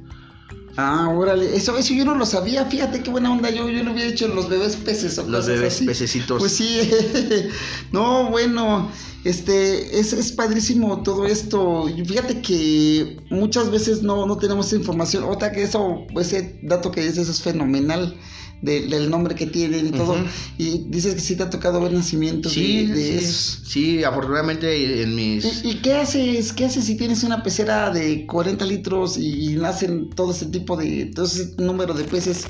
Ah, 0.76 1.09
órale, 1.11 1.54
eso, 1.56 1.76
eso 1.76 1.92
yo 1.92 2.04
no 2.04 2.14
lo 2.14 2.25
sabía, 2.25 2.64
fíjate 2.64 3.02
qué 3.02 3.11
buena 3.11 3.32
onda, 3.32 3.50
yo, 3.50 3.68
yo 3.68 3.82
lo 3.82 3.90
había 3.90 4.06
hecho 4.06 4.26
en 4.26 4.37
los 4.37 4.49
bebés 4.49 4.76
peces 4.76 5.18
o 5.18 5.26
Los 5.28 5.47
bebés 5.47 5.75
así. 5.75 5.85
pececitos. 5.85 6.38
Pues 6.38 6.52
sí, 6.52 6.88
no, 7.92 8.30
bueno, 8.30 8.90
este, 9.25 9.99
es, 9.99 10.12
es 10.12 10.32
padrísimo 10.32 11.02
todo 11.02 11.26
esto. 11.26 11.88
Y 11.88 12.04
Fíjate 12.04 12.40
que 12.40 13.18
muchas 13.30 13.70
veces 13.70 14.02
no, 14.02 14.26
no 14.26 14.38
tenemos 14.38 14.68
esa 14.68 14.76
información. 14.76 15.25
Otra 15.25 15.50
que 15.52 15.64
eso, 15.64 16.06
ese 16.18 16.59
dato 16.62 16.90
que 16.92 17.02
dices 17.02 17.28
es 17.28 17.42
fenomenal. 17.42 18.16
Del 18.62 19.11
nombre 19.11 19.35
que 19.35 19.47
tienen 19.47 19.87
y 19.87 19.90
todo. 19.90 20.17
Y 20.59 20.85
dices 20.88 21.14
que 21.14 21.21
sí 21.21 21.37
te 21.37 21.45
ha 21.45 21.50
tocado 21.50 21.81
ver 21.81 21.93
nacimientos 21.93 22.52
sí, 22.52 22.87
de, 22.87 22.95
sí, 22.95 23.25
esos. 23.25 23.61
Sí, 23.64 24.05
afortunadamente 24.05 25.02
en 25.02 25.14
mis... 25.14 25.64
¿Y, 25.64 25.76
qué 25.76 25.95
haces? 25.95 26.52
¿Qué 26.52 26.67
haces 26.67 26.85
si 26.85 26.97
tienes 26.97 27.25
una 27.25 27.43
pecera 27.43 27.90
de 27.90 28.26
40 28.26 28.64
litros 28.67 29.17
y, 29.17 29.57
nacen 29.57 30.11
todo 30.11 30.33
ese 30.33 30.47
tipo 30.47 30.76
de, 30.76 31.07
todo 31.07 31.26
ese 31.26 31.55
número 31.59 31.95
de 31.95 32.05
peces? 32.05 32.47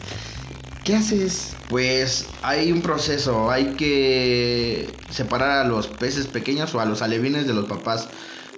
¿Qué 0.84 0.96
haces? 0.96 1.52
Pues 1.68 2.26
hay 2.42 2.72
un 2.72 2.80
proceso, 2.80 3.50
hay 3.50 3.74
que 3.74 4.88
separar 5.10 5.64
a 5.64 5.68
los 5.68 5.86
peces 5.86 6.26
pequeños 6.26 6.74
o 6.74 6.80
a 6.80 6.86
los 6.86 7.02
alevines 7.02 7.46
de 7.46 7.54
los 7.54 7.66
papás. 7.66 8.08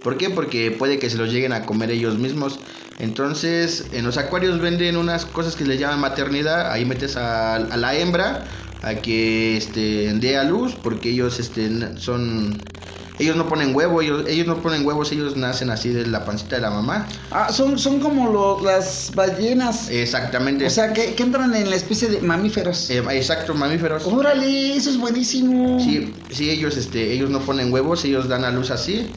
¿Por 0.03 0.17
qué? 0.17 0.31
Porque 0.31 0.71
puede 0.73 0.99
que 0.99 1.09
se 1.09 1.17
los 1.17 1.31
lleguen 1.31 1.53
a 1.53 1.65
comer 1.65 1.91
ellos 1.91 2.19
mismos. 2.19 2.61
Entonces, 2.99 3.89
en 3.93 4.05
los 4.05 4.19
acuarios 4.19 4.61
venden 4.61 4.97
unas 4.97 5.27
cosas 5.27 5.57
que 5.57 5.65
les 5.65 5.79
llaman 5.79 6.01
maternidad. 6.01 6.73
Ahí 6.73 6.85
metes 6.85 7.17
a, 7.17 7.59
la 7.59 7.97
hembra 7.97 8.49
a 8.83 8.97
que 8.97 9.57
este, 9.57 10.13
dé 10.15 10.37
a 10.37 10.45
luz, 10.45 10.75
porque 10.75 11.11
ellos 11.11 11.39
este, 11.39 11.97
son 11.99 12.73
ellos 13.19 13.37
no 13.37 13.49
ponen 13.49 13.75
huevo, 13.75 14.03
ellos, 14.03 14.25
ellos 14.27 14.47
no 14.47 14.61
ponen 14.61 14.85
huevos, 14.85 15.13
ellos 15.13 15.37
nacen 15.37 15.71
así 15.71 15.91
de 15.91 16.07
la 16.07 16.25
pancita 16.25 16.57
de 16.57 16.63
la 16.63 16.71
mamá. 16.71 17.07
Ah, 17.31 17.53
son, 17.53 17.79
son 17.79 18.01
como 18.01 18.61
las 18.65 19.13
ballenas. 19.15 19.89
Exactamente. 19.91 20.67
O 20.67 20.71
sea, 20.71 20.93
que, 20.93 21.15
entran 21.17 21.55
en 21.55 21.71
la 21.71 21.77
especie 21.77 22.09
de 22.09 22.21
mamíferos. 22.21 22.91
Eh, 22.91 23.03
exacto, 23.13 23.55
mamíferos. 23.55 24.07
Órale, 24.07 24.77
eso 24.77 24.91
es 24.91 24.99
buenísimo. 24.99 25.79
Sí, 25.79 26.17
sí, 26.31 26.51
ellos, 26.51 26.77
este, 26.77 27.13
ellos 27.13 27.31
no 27.31 27.39
ponen 27.41 27.73
huevos, 27.73 28.05
ellos 28.05 28.29
dan 28.29 28.45
a 28.45 28.51
luz 28.51 28.71
así. 28.73 29.13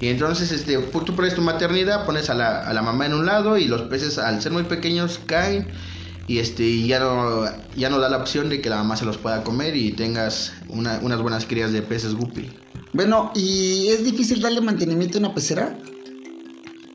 Y 0.00 0.08
entonces, 0.08 0.52
este, 0.52 0.76
tú 0.76 1.16
pones 1.16 1.34
tu 1.34 1.42
maternidad, 1.42 2.04
pones 2.04 2.28
a 2.28 2.34
la, 2.34 2.60
a 2.60 2.72
la 2.74 2.82
mamá 2.82 3.06
en 3.06 3.14
un 3.14 3.26
lado 3.26 3.56
y 3.56 3.66
los 3.66 3.82
peces 3.82 4.18
al 4.18 4.42
ser 4.42 4.52
muy 4.52 4.64
pequeños 4.64 5.20
caen 5.26 5.66
y 6.28 6.38
este 6.38 6.82
ya 6.82 6.98
no 6.98 7.44
ya 7.76 7.88
no 7.88 7.98
da 7.98 8.08
la 8.08 8.16
opción 8.16 8.48
de 8.48 8.60
que 8.60 8.68
la 8.68 8.76
mamá 8.76 8.96
se 8.96 9.04
los 9.04 9.16
pueda 9.16 9.44
comer 9.44 9.76
y 9.76 9.92
tengas 9.92 10.52
unas 10.68 11.22
buenas 11.22 11.46
crías 11.46 11.72
de 11.72 11.82
peces 11.82 12.14
guppy. 12.14 12.50
Bueno, 12.92 13.30
¿y 13.34 13.88
es 13.88 14.04
difícil 14.04 14.40
darle 14.40 14.60
mantenimiento 14.60 15.18
a 15.18 15.20
una 15.20 15.34
pecera? 15.34 15.76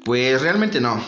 Pues 0.04 0.42
realmente 0.42 0.82
no, 0.82 1.02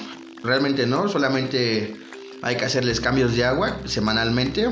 realmente 0.43 0.85
no, 0.85 1.07
solamente 1.09 1.95
hay 2.41 2.55
que 2.55 2.65
hacerles 2.65 3.01
cambios 3.01 3.35
de 3.35 3.43
agua 3.43 3.79
semanalmente. 3.85 4.69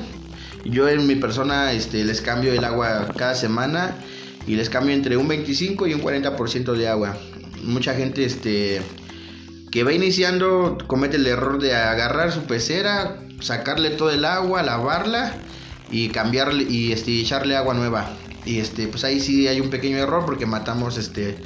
Yo 0.64 0.88
en 0.88 1.08
mi 1.08 1.16
persona 1.16 1.74
este, 1.74 2.06
les 2.06 2.22
cambio 2.22 2.54
el 2.54 2.64
agua 2.64 3.08
cada 3.18 3.34
semana 3.34 3.96
y 4.48 4.56
les 4.56 4.70
cambio 4.70 4.94
entre 4.94 5.18
un 5.18 5.28
25 5.28 5.88
y 5.88 5.94
un 5.94 6.02
40% 6.02 6.74
de 6.74 6.88
agua. 6.88 7.18
Mucha 7.64 7.94
gente 7.94 8.26
este, 8.26 8.82
que 9.72 9.84
va 9.84 9.94
iniciando 9.94 10.78
comete 10.88 11.18
el 11.18 11.28
error 11.28 11.62
de 11.62 11.76
agarrar 11.76 12.32
su 12.32 12.42
pecera, 12.42 13.20
sacarle 13.40 13.92
todo 13.92 14.12
el 14.12 14.26
agua, 14.26 14.64
lavarla 14.64 15.36
y 15.92 16.10
cambiarle 16.10 16.64
y 16.64 16.92
este, 16.92 17.20
echarle 17.20 17.56
agua 17.56 17.74
nueva 17.74 18.16
y 18.46 18.60
este 18.60 18.88
pues 18.88 19.04
ahí 19.04 19.20
sí 19.20 19.48
hay 19.48 19.60
un 19.60 19.70
pequeño 19.70 19.98
error 19.98 20.26
porque 20.26 20.46
matamos 20.46 20.98
este 20.98 21.38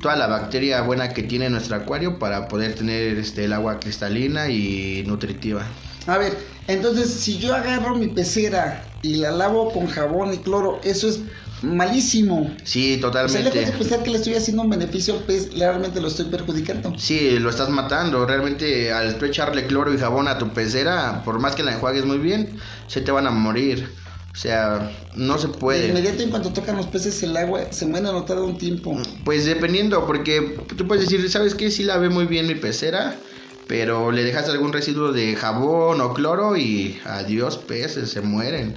toda 0.00 0.16
la 0.16 0.26
bacteria 0.26 0.82
buena 0.82 1.12
que 1.12 1.22
tiene 1.22 1.48
nuestro 1.50 1.76
acuario 1.76 2.18
para 2.18 2.48
poder 2.48 2.74
tener 2.74 3.18
este 3.18 3.44
el 3.44 3.52
agua 3.52 3.80
cristalina 3.80 4.48
y 4.48 5.02
nutritiva. 5.06 5.66
A 6.06 6.18
ver, 6.18 6.36
entonces 6.68 7.10
si 7.10 7.38
yo 7.38 7.54
agarro 7.54 7.96
mi 7.96 8.08
pecera 8.08 8.84
y 9.02 9.16
la 9.16 9.30
lavo 9.32 9.72
con 9.72 9.86
jabón 9.86 10.34
y 10.34 10.38
cloro, 10.38 10.80
eso 10.84 11.08
es 11.08 11.20
malísimo. 11.62 12.54
Sí, 12.64 12.98
totalmente. 13.00 13.48
O 13.48 13.52
sea, 13.52 13.62
lejos 13.62 13.90
de 13.90 14.02
que 14.02 14.10
le 14.10 14.16
estoy 14.16 14.34
haciendo 14.34 14.62
un 14.62 14.70
beneficio 14.70 15.18
pez, 15.26 15.56
realmente 15.58 16.00
lo 16.00 16.08
estoy 16.08 16.26
perjudicando. 16.26 16.92
Sí, 16.98 17.38
lo 17.38 17.50
estás 17.50 17.70
matando. 17.70 18.26
Realmente 18.26 18.92
al 18.92 19.22
echarle 19.24 19.66
cloro 19.66 19.92
y 19.92 19.98
jabón 19.98 20.28
a 20.28 20.38
tu 20.38 20.52
pecera, 20.52 21.22
por 21.24 21.40
más 21.40 21.54
que 21.54 21.62
la 21.62 21.72
enjuagues 21.72 22.04
muy 22.04 22.18
bien, 22.18 22.58
se 22.86 23.00
te 23.00 23.10
van 23.10 23.26
a 23.26 23.30
morir. 23.30 23.88
O 24.36 24.38
sea, 24.38 24.92
no 25.14 25.38
se 25.38 25.48
puede. 25.48 25.80
De 25.80 25.88
inmediato 25.88 26.22
en 26.22 26.28
cuanto 26.28 26.52
tocan 26.52 26.76
los 26.76 26.86
peces 26.86 27.22
el 27.22 27.34
agua, 27.38 27.72
se 27.72 27.86
mueren 27.86 28.08
a 28.08 28.12
notar 28.12 28.38
un 28.38 28.58
tiempo. 28.58 29.00
Pues 29.24 29.46
dependiendo, 29.46 30.06
porque 30.06 30.58
tú 30.76 30.86
puedes 30.86 31.08
decir, 31.08 31.30
¿sabes 31.30 31.54
qué? 31.54 31.70
Sí 31.70 31.84
la 31.84 31.96
ve 31.96 32.10
muy 32.10 32.26
bien 32.26 32.46
mi 32.46 32.54
pecera, 32.54 33.16
pero 33.66 34.12
le 34.12 34.24
dejas 34.24 34.50
algún 34.50 34.74
residuo 34.74 35.12
de 35.12 35.34
jabón 35.36 36.02
o 36.02 36.12
cloro 36.12 36.54
y 36.54 36.98
adiós 37.06 37.56
peces, 37.56 38.10
se 38.10 38.20
mueren. 38.20 38.76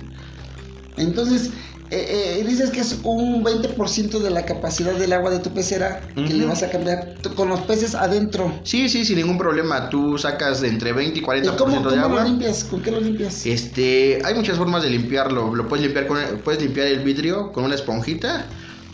Entonces, 0.95 1.49
eh, 1.91 2.39
eh, 2.39 2.43
dices 2.47 2.69
que 2.69 2.81
es 2.81 2.99
un 3.03 3.43
20% 3.43 4.19
de 4.19 4.29
la 4.29 4.45
capacidad 4.45 4.93
del 4.93 5.11
agua 5.13 5.31
de 5.31 5.39
tu 5.39 5.51
pecera 5.51 6.01
que 6.15 6.33
le 6.33 6.45
vas 6.45 6.61
a 6.61 6.69
cambiar 6.69 7.15
con 7.35 7.49
los 7.49 7.61
peces 7.61 7.95
adentro. 7.95 8.53
Sí, 8.63 8.89
sí, 8.89 9.05
sin 9.05 9.17
ningún 9.17 9.37
problema. 9.37 9.89
Tú 9.89 10.17
sacas 10.17 10.61
de 10.61 10.67
entre 10.67 10.93
20 10.93 11.19
y 11.19 11.21
40% 11.23 11.57
cómo, 11.57 11.89
de 11.89 11.97
agua. 11.97 12.01
¿Cómo 12.01 12.15
lo 12.19 12.23
limpias? 12.23 12.63
¿Con 12.63 12.81
qué 12.81 12.91
lo 12.91 13.01
limpias? 13.01 13.45
Este, 13.45 14.21
hay 14.23 14.35
muchas 14.35 14.57
formas 14.57 14.83
de 14.83 14.91
limpiarlo. 14.91 15.55
Lo 15.55 15.67
puedes 15.67 15.83
limpiar 15.83 16.05
con 16.05 16.19
puedes 16.43 16.61
limpiar 16.61 16.87
el 16.87 16.99
vidrio 16.99 17.51
con 17.51 17.63
una 17.63 17.75
esponjita 17.75 18.45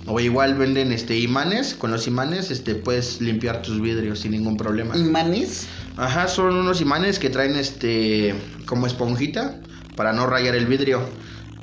o 0.08 0.20
igual 0.20 0.54
venden 0.56 0.92
este 0.92 1.18
imanes, 1.18 1.74
con 1.74 1.92
los 1.92 2.08
imanes 2.08 2.52
este 2.52 2.76
puedes 2.76 3.22
limpiar 3.22 3.62
tus 3.62 3.82
vidrios 3.82 4.20
sin 4.20 4.32
ningún 4.32 4.56
problema. 4.56 4.96
¿Imanes? 4.96 5.68
Ajá, 5.98 6.28
son 6.28 6.56
unos 6.56 6.80
imanes 6.82 7.20
que 7.20 7.30
traen 7.30 7.56
este 7.56 8.36
como 8.66 8.86
esponjita 8.88 9.60
para 9.96 10.14
no 10.14 10.28
rayar 10.28 10.56
el 10.56 10.68
vidrio. 10.68 11.02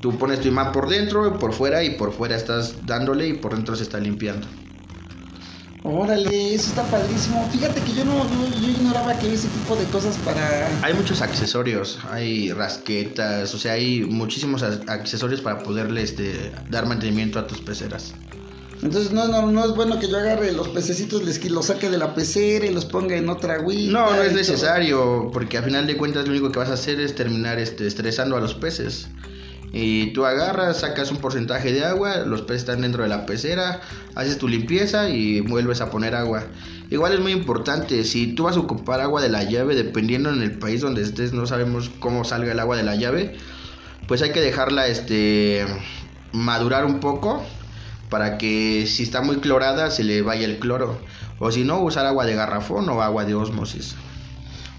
Tú 0.02 0.18
pones 0.18 0.40
tu 0.40 0.48
imán 0.48 0.72
por 0.72 0.88
dentro, 0.88 1.38
por 1.38 1.52
fuera 1.52 1.84
y 1.84 1.90
por 1.90 2.12
fuera 2.12 2.34
estás 2.34 2.74
dándole 2.84 3.28
y 3.28 3.34
por 3.34 3.54
dentro 3.54 3.76
se 3.76 3.84
está 3.84 4.00
limpiando. 4.00 4.48
Órale, 5.84 6.54
eso 6.54 6.70
está 6.70 6.82
padrísimo. 6.82 7.48
Fíjate 7.52 7.80
que 7.82 7.92
yo 7.92 8.04
no, 8.04 8.26
yo 8.60 8.68
ignoraba 8.68 9.16
que 9.16 9.32
ese 9.32 9.46
tipo 9.46 9.76
de 9.76 9.84
cosas 9.84 10.16
para. 10.24 10.68
Hay 10.82 10.94
muchos 10.94 11.22
accesorios, 11.22 12.00
hay 12.10 12.50
rasquetas, 12.50 13.54
o 13.54 13.58
sea, 13.58 13.74
hay 13.74 14.02
muchísimos 14.02 14.64
accesorios 14.64 15.40
para 15.40 15.62
poderle 15.62 16.02
este, 16.02 16.52
dar 16.68 16.86
mantenimiento 16.86 17.38
a 17.38 17.46
tus 17.46 17.60
peceras. 17.60 18.12
Entonces 18.82 19.12
no, 19.12 19.28
no, 19.28 19.52
no 19.52 19.64
es 19.64 19.76
bueno 19.76 20.00
que 20.00 20.08
yo 20.08 20.18
agarre 20.18 20.50
los 20.50 20.68
pececitos, 20.70 21.22
les 21.22 21.48
los 21.48 21.66
saque 21.66 21.88
de 21.88 21.98
la 21.98 22.16
pecera 22.16 22.66
y 22.66 22.74
los 22.74 22.86
ponga 22.86 23.14
en 23.14 23.28
otra 23.28 23.54
agüita. 23.54 23.92
No, 23.92 24.16
no 24.16 24.22
es 24.22 24.32
necesario, 24.32 25.30
porque 25.32 25.58
a 25.58 25.62
final 25.62 25.86
de 25.86 25.96
cuentas 25.96 26.24
lo 26.24 26.32
único 26.32 26.50
que 26.50 26.58
vas 26.58 26.70
a 26.70 26.74
hacer 26.74 26.98
es 26.98 27.14
terminar 27.14 27.60
este, 27.60 27.86
estresando 27.86 28.36
a 28.36 28.40
los 28.40 28.54
peces. 28.54 29.06
Y 29.72 30.12
tú 30.12 30.26
agarras, 30.26 30.80
sacas 30.80 31.10
un 31.10 31.16
porcentaje 31.16 31.72
de 31.72 31.84
agua, 31.84 32.18
los 32.18 32.42
peces 32.42 32.62
están 32.62 32.82
dentro 32.82 33.02
de 33.02 33.08
la 33.08 33.24
pecera, 33.24 33.80
haces 34.14 34.36
tu 34.36 34.46
limpieza 34.46 35.08
y 35.08 35.40
vuelves 35.40 35.80
a 35.80 35.90
poner 35.90 36.14
agua. 36.14 36.44
Igual 36.90 37.14
es 37.14 37.20
muy 37.20 37.32
importante, 37.32 38.04
si 38.04 38.34
tú 38.34 38.44
vas 38.44 38.56
a 38.56 38.60
ocupar 38.60 39.00
agua 39.00 39.22
de 39.22 39.30
la 39.30 39.44
llave, 39.44 39.74
dependiendo 39.74 40.30
en 40.30 40.42
el 40.42 40.58
país 40.58 40.82
donde 40.82 41.00
estés, 41.00 41.32
no 41.32 41.46
sabemos 41.46 41.90
cómo 42.00 42.24
salga 42.24 42.52
el 42.52 42.60
agua 42.60 42.76
de 42.76 42.82
la 42.82 42.96
llave, 42.96 43.34
pues 44.06 44.20
hay 44.20 44.32
que 44.32 44.40
dejarla 44.40 44.88
este 44.88 45.64
madurar 46.32 46.84
un 46.84 47.00
poco 47.00 47.42
para 48.10 48.36
que 48.36 48.86
si 48.86 49.04
está 49.04 49.22
muy 49.22 49.36
clorada 49.36 49.90
se 49.90 50.04
le 50.04 50.20
vaya 50.20 50.44
el 50.44 50.58
cloro. 50.58 50.98
O 51.38 51.50
si 51.50 51.64
no, 51.64 51.80
usar 51.80 52.04
agua 52.04 52.26
de 52.26 52.34
garrafón 52.34 52.88
o 52.90 53.00
agua 53.00 53.24
de 53.24 53.34
osmosis. 53.34 53.96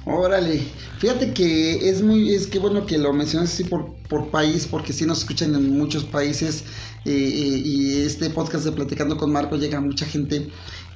Órale, 0.06 0.62
fíjate 1.00 1.32
que 1.32 1.90
es 1.90 2.02
muy, 2.02 2.34
es 2.34 2.48
que 2.48 2.60
bueno 2.60 2.86
que 2.86 2.98
lo 2.98 3.14
mencionas 3.14 3.54
así 3.54 3.64
por, 3.64 3.94
por 4.10 4.30
país, 4.32 4.68
porque 4.70 4.92
sí 4.92 5.06
nos 5.06 5.20
escuchan 5.20 5.56
en 5.56 5.78
muchos 5.78 6.04
países 6.04 6.64
eh, 7.06 7.12
eh, 7.12 7.62
y 7.64 8.02
este 8.02 8.30
podcast 8.30 8.66
de 8.66 8.74
Platicando 8.74 9.16
con 9.16 9.32
Marco 9.32 9.56
llega 9.56 9.78
a 9.78 9.82
mucha 9.82 10.06
gente 10.06 10.50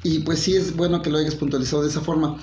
y 0.04 0.20
pues 0.20 0.40
sí 0.40 0.56
es 0.56 0.76
bueno 0.76 1.02
que 1.02 1.10
lo 1.10 1.20
hayas 1.20 1.36
puntualizado 1.36 1.84
de 1.84 1.90
esa 1.90 2.02
forma. 2.02 2.38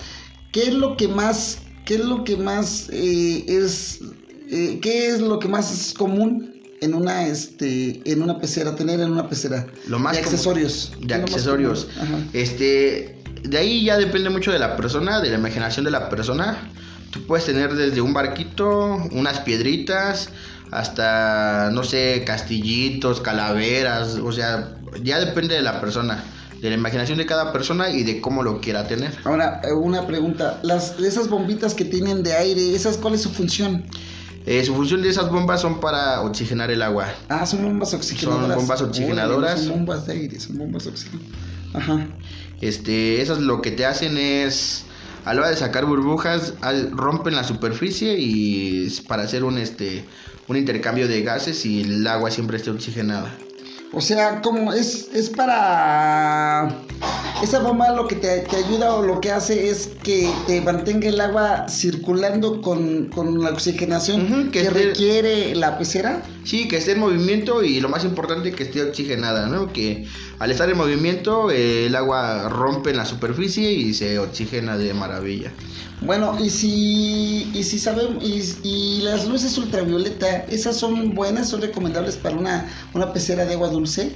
¿Qué 0.52 0.62
es 0.62 0.74
lo 0.74 0.96
que 0.96 1.06
más, 1.06 1.58
qué 1.84 1.96
es 1.96 2.04
lo 2.04 2.24
que 2.24 2.38
más 2.38 2.88
eh, 2.90 3.44
es, 3.46 4.00
qué 4.48 5.08
es 5.08 5.20
lo 5.20 5.38
que 5.40 5.48
más 5.48 5.70
es 5.70 5.92
común 5.92 6.54
en 6.80 6.94
una 6.94 7.26
este 7.26 8.00
en 8.10 8.22
una 8.22 8.40
pecera 8.40 8.74
tener 8.74 9.00
en 9.00 9.12
una 9.12 9.28
pecera 9.28 9.66
lo 9.88 9.98
más 9.98 10.14
de 10.14 10.20
accesorios. 10.20 10.92
De 11.00 11.14
accesorios. 11.14 11.88
este 12.32 13.13
de 13.44 13.58
ahí 13.58 13.84
ya 13.84 13.98
depende 13.98 14.30
mucho 14.30 14.50
de 14.52 14.58
la 14.58 14.76
persona, 14.76 15.20
de 15.20 15.30
la 15.30 15.36
imaginación 15.36 15.84
de 15.84 15.90
la 15.90 16.08
persona. 16.08 16.70
Tú 17.10 17.24
puedes 17.26 17.44
tener 17.46 17.74
desde 17.74 18.00
un 18.00 18.12
barquito, 18.12 18.96
unas 19.12 19.40
piedritas, 19.40 20.30
hasta, 20.72 21.70
no 21.72 21.84
sé, 21.84 22.24
castillitos, 22.26 23.20
calaveras, 23.20 24.16
o 24.16 24.32
sea, 24.32 24.76
ya 25.02 25.20
depende 25.20 25.54
de 25.54 25.62
la 25.62 25.80
persona, 25.80 26.24
de 26.60 26.70
la 26.70 26.74
imaginación 26.74 27.18
de 27.18 27.26
cada 27.26 27.52
persona 27.52 27.90
y 27.90 28.02
de 28.02 28.20
cómo 28.20 28.42
lo 28.42 28.60
quiera 28.60 28.88
tener. 28.88 29.16
Ahora, 29.24 29.60
eh, 29.62 29.72
una 29.72 30.06
pregunta, 30.06 30.58
las, 30.62 30.98
esas 30.98 31.28
bombitas 31.28 31.74
que 31.74 31.84
tienen 31.84 32.22
de 32.22 32.32
aire, 32.32 32.74
¿esas 32.74 32.96
cuál 32.96 33.14
es 33.14 33.22
su 33.22 33.30
función? 33.30 33.84
Eh, 34.46 34.64
su 34.64 34.74
función 34.74 35.02
de 35.02 35.10
esas 35.10 35.30
bombas 35.30 35.60
son 35.60 35.80
para 35.80 36.22
oxigenar 36.22 36.70
el 36.70 36.82
agua. 36.82 37.06
Ah, 37.28 37.46
son 37.46 37.62
bombas 37.62 37.94
oxigenadoras. 37.94 38.48
Son 38.48 38.56
bombas 38.56 38.82
oxigenadoras. 38.82 39.60
son 39.60 39.70
bombas 39.70 40.06
de 40.06 40.12
aire, 40.12 40.40
son 40.40 40.58
bombas 40.58 40.86
oxigenadoras. 40.86 41.38
Ajá. 41.74 42.08
Este, 42.64 43.20
esas 43.20 43.40
lo 43.40 43.60
que 43.60 43.72
te 43.72 43.84
hacen 43.84 44.16
es 44.16 44.86
a 45.26 45.34
la 45.34 45.42
hora 45.42 45.50
de 45.50 45.56
sacar 45.56 45.84
burbujas 45.84 46.54
rompen 46.92 47.34
la 47.34 47.44
superficie 47.44 48.16
y 48.18 48.88
para 49.06 49.24
hacer 49.24 49.44
un 49.44 49.58
este 49.58 50.08
un 50.48 50.56
intercambio 50.56 51.06
de 51.06 51.20
gases 51.20 51.66
y 51.66 51.82
el 51.82 52.06
agua 52.06 52.30
siempre 52.30 52.56
esté 52.56 52.70
oxigenada. 52.70 53.38
O 53.94 54.00
sea, 54.00 54.42
como 54.42 54.72
es, 54.72 55.08
es 55.14 55.30
para... 55.30 56.68
Esa 57.42 57.60
bomba 57.60 57.92
lo 57.92 58.08
que 58.08 58.16
te, 58.16 58.46
ayuda 58.56 58.94
o 58.94 59.02
lo 59.02 59.20
que 59.20 59.30
hace 59.30 59.68
es 59.68 59.90
que 60.02 60.30
te 60.46 60.60
mantenga 60.62 61.08
el 61.08 61.20
agua 61.20 61.68
circulando 61.68 62.62
con, 62.62 63.10
la 63.42 63.50
oxigenación 63.50 64.50
que, 64.50 64.70
requiere 64.70 65.54
la 65.54 65.76
pecera. 65.76 66.22
Sí, 66.44 66.68
que 66.68 66.78
esté 66.78 66.92
en 66.92 67.00
movimiento 67.00 67.62
y 67.62 67.80
lo 67.80 67.88
más 67.88 68.04
importante 68.04 68.52
que 68.52 68.62
esté 68.62 68.82
oxigenada, 68.82 69.46
¿no? 69.46 69.72
Que 69.72 70.06
al 70.38 70.50
estar 70.50 70.70
en 70.70 70.76
movimiento 70.76 71.50
el 71.50 71.94
agua 71.94 72.48
rompe 72.48 72.90
en 72.90 72.96
la 72.96 73.04
superficie 73.04 73.70
y 73.70 73.92
se 73.94 74.18
oxigena 74.18 74.78
de 74.78 74.94
maravilla. 74.94 75.52
Bueno, 76.00 76.36
y 76.38 76.50
si, 76.50 77.50
y 77.54 77.64
si 77.64 77.78
sabemos, 77.78 78.22
y, 78.22 79.00
las 79.02 79.26
luces 79.26 79.56
ultravioleta, 79.56 80.44
¿esas 80.48 80.76
son 80.76 81.14
buenas, 81.14 81.48
son 81.48 81.62
recomendables 81.62 82.16
para 82.16 82.36
una, 82.36 82.70
una 82.92 83.12
pecera 83.12 83.44
de 83.44 83.54
agua 83.54 83.68
dulce? 83.84 84.12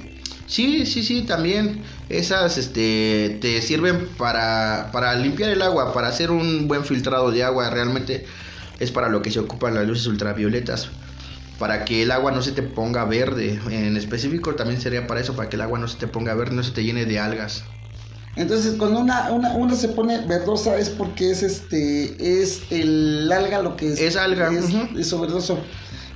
Sí, 0.47 0.85
sí, 0.85 1.03
sí, 1.03 1.21
también 1.21 1.83
esas 2.09 2.57
este, 2.57 3.37
te 3.39 3.61
sirven 3.61 4.07
para, 4.17 4.89
para 4.91 5.13
limpiar 5.15 5.51
el 5.51 5.61
agua, 5.61 5.93
para 5.93 6.07
hacer 6.07 6.31
un 6.31 6.67
buen 6.67 6.83
filtrado 6.83 7.29
de 7.29 7.43
agua, 7.43 7.69
realmente 7.69 8.25
es 8.79 8.91
para 8.91 9.09
lo 9.09 9.21
que 9.21 9.29
se 9.29 9.39
ocupan 9.39 9.75
las 9.75 9.87
luces 9.87 10.07
ultravioletas 10.07 10.89
para 11.59 11.83
que 11.83 12.03
el 12.03 12.11
agua 12.11 12.31
no 12.31 12.41
se 12.41 12.53
te 12.53 12.63
ponga 12.63 13.03
verde. 13.03 13.59
En 13.69 13.97
específico 13.97 14.55
también 14.55 14.79
sería 14.79 15.05
para 15.05 15.19
eso, 15.19 15.35
para 15.35 15.49
que 15.49 15.57
el 15.57 15.61
agua 15.61 15.77
no 15.77 15.87
se 15.89 15.97
te 15.97 16.07
ponga 16.07 16.33
verde, 16.33 16.55
no 16.55 16.63
se 16.63 16.71
te 16.71 16.83
llene 16.83 17.05
de 17.05 17.19
algas. 17.19 17.65
Entonces, 18.37 18.75
cuando 18.77 19.01
una, 19.01 19.29
una, 19.31 19.51
una 19.55 19.75
se 19.75 19.89
pone 19.89 20.25
verdosa 20.25 20.77
es 20.77 20.89
porque 20.89 21.31
es 21.31 21.43
este 21.43 22.41
es 22.41 22.61
el 22.69 23.29
alga 23.29 23.61
lo 23.61 23.75
que 23.75 23.91
es. 23.91 23.99
Es 23.99 24.15
alga. 24.15 24.49
Es, 24.97 25.19
verdoso. 25.19 25.59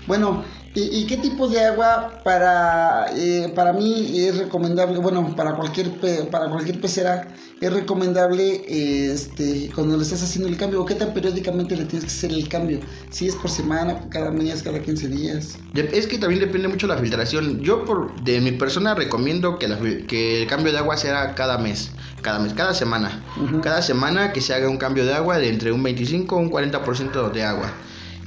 Bueno, 0.07 0.45
¿y, 0.75 1.06
qué 1.06 1.18
tipo 1.18 1.48
de 1.48 1.63
agua 1.65 2.22
para, 2.24 3.08
eh, 3.15 3.51
para 3.56 3.74
mí 3.74 4.20
es 4.20 4.38
recomendable? 4.38 5.00
Bueno, 5.00 5.36
para 5.36 5.56
cualquier, 5.56 5.92
para 6.30 6.50
cualquier 6.50 6.82
pecera 6.82 7.27
es 7.62 7.72
recomendable 7.72 8.63
este, 8.68 9.72
cuando 9.74 9.96
le 9.96 10.03
estás 10.03 10.24
haciendo 10.24 10.50
el 10.50 10.58
cambio. 10.58 10.82
¿O 10.82 10.86
qué 10.86 10.96
tan 10.96 11.13
periódicamente 11.13 11.75
le 11.75 11.86
tienes 11.86 12.06
que 12.06 12.12
hacer 12.12 12.32
el 12.32 12.48
cambio? 12.50 12.80
Si 13.10 13.27
es 13.27 13.36
por 13.36 13.50
semana, 13.50 14.10
cada 14.10 14.32
mes, 14.32 14.63
cada 14.63 14.82
15 14.82 15.08
días. 15.08 15.58
Es 15.74 16.08
que 16.08 16.18
también 16.18 16.42
depende 16.42 16.68
mucho 16.68 16.88
de 16.88 16.96
la 16.96 17.00
filtración. 17.00 17.62
Yo, 17.62 17.86
por, 17.86 18.13
de 18.24 18.42
mi 18.42 18.51
persona, 18.51 18.96
recomiendo 18.96 19.60
que, 19.60 20.06
que 20.08 20.42
el 20.42 20.48
cambio 20.48 20.72
de 20.72 20.80
agua 20.80 20.98
sea 20.98 21.36
cada 21.36 21.58
mes. 21.58 21.92
Cada 22.22 22.39
mes, 22.39 22.53
cada 22.53 22.74
semana. 22.74 23.24
Cada 23.62 23.82
semana 23.82 24.34
que 24.34 24.42
se 24.42 24.53
haga 24.53 24.70
un 24.70 24.77
cambio 24.77 25.06
de 25.06 25.13
agua 25.13 25.38
de 25.38 25.50
entre 25.50 25.72
un 25.72 25.84
25 25.84 26.36
o 26.36 26.39
un 26.39 26.51
40% 26.51 27.32
de 27.32 27.44
agua. 27.44 27.72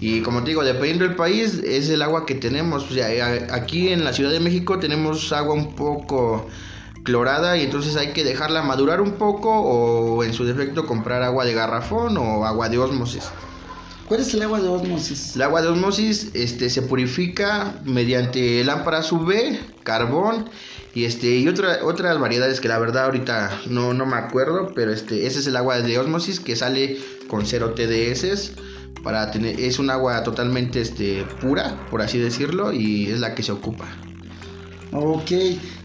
Y 0.01 0.21
como 0.21 0.43
te 0.43 0.51
digo, 0.51 0.63
dependiendo 0.63 1.05
del 1.05 1.17
país, 1.17 1.61
es 1.65 1.89
el 1.89 2.03
agua 2.03 2.27
que 2.27 2.35
tenemos. 2.35 2.91
O 2.91 2.95
sea, 2.95 3.55
aquí 3.55 3.89
en 3.89 4.05
la 4.05 4.13
Ciudad 4.13 4.31
de 4.31 4.41
México 4.41 4.79
tenemos 4.79 5.33
agua 5.33 5.55
un 5.55 5.75
poco 5.75 6.47
clorada 7.03 7.57
y 7.57 7.63
entonces 7.63 7.97
hay 7.97 8.13
que 8.13 8.25
dejarla 8.25 8.63
madurar 8.63 9.01
un 9.01 9.13
poco 9.13 9.49
o 9.49 10.25
en 10.25 10.35
su 10.35 10.45
defecto 10.45 10.87
comprar 10.87 11.23
agua 11.23 11.45
de 11.45 11.55
garrafón 11.55 12.19
o 12.19 12.45
agua 12.45 12.69
de 12.69 12.79
osmosis. 12.79 13.25
¿Cuál 14.07 14.21
es 14.21 14.35
el 14.35 14.43
agua 14.43 14.61
de 14.61 14.69
osmosis? 14.69 15.35
El 15.35 15.43
agua 15.43 15.63
de 15.63 15.69
osmosis 15.69 16.31
este, 16.35 16.69
se 16.69 16.83
purifica 16.83 17.81
mediante 17.85 18.63
lámparas 18.65 19.11
UV, 19.11 19.59
carbón 19.83 20.51
y 20.95 21.05
este 21.05 21.37
y 21.37 21.49
otra, 21.49 21.79
otras 21.83 22.19
variedades 22.19 22.61
que 22.61 22.69
la 22.69 22.79
verdad 22.79 23.07
ahorita 23.07 23.63
no, 23.69 23.95
no 23.95 24.07
me 24.07 24.17
acuerdo, 24.17 24.73
pero 24.75 24.93
este 24.93 25.27
ese 25.27 25.41
es 25.41 25.47
el 25.47 25.57
agua 25.57 25.81
de 25.81 25.99
osmosis 25.99 26.39
que 26.39 26.55
sale 26.55 26.99
con 27.29 27.47
cero 27.47 27.75
TDS 27.75 28.53
para 29.03 29.31
tener 29.31 29.59
es 29.61 29.79
un 29.79 29.91
agua 29.91 30.23
totalmente 30.23 30.81
este 30.81 31.25
pura, 31.41 31.87
por 31.91 32.03
así 32.03 32.19
decirlo, 32.19 32.73
y 32.73 33.07
es 33.07 33.21
la 33.21 33.35
que 33.35 33.43
se 33.43 33.53
ocupa. 33.53 33.87
Ok, 34.93 35.31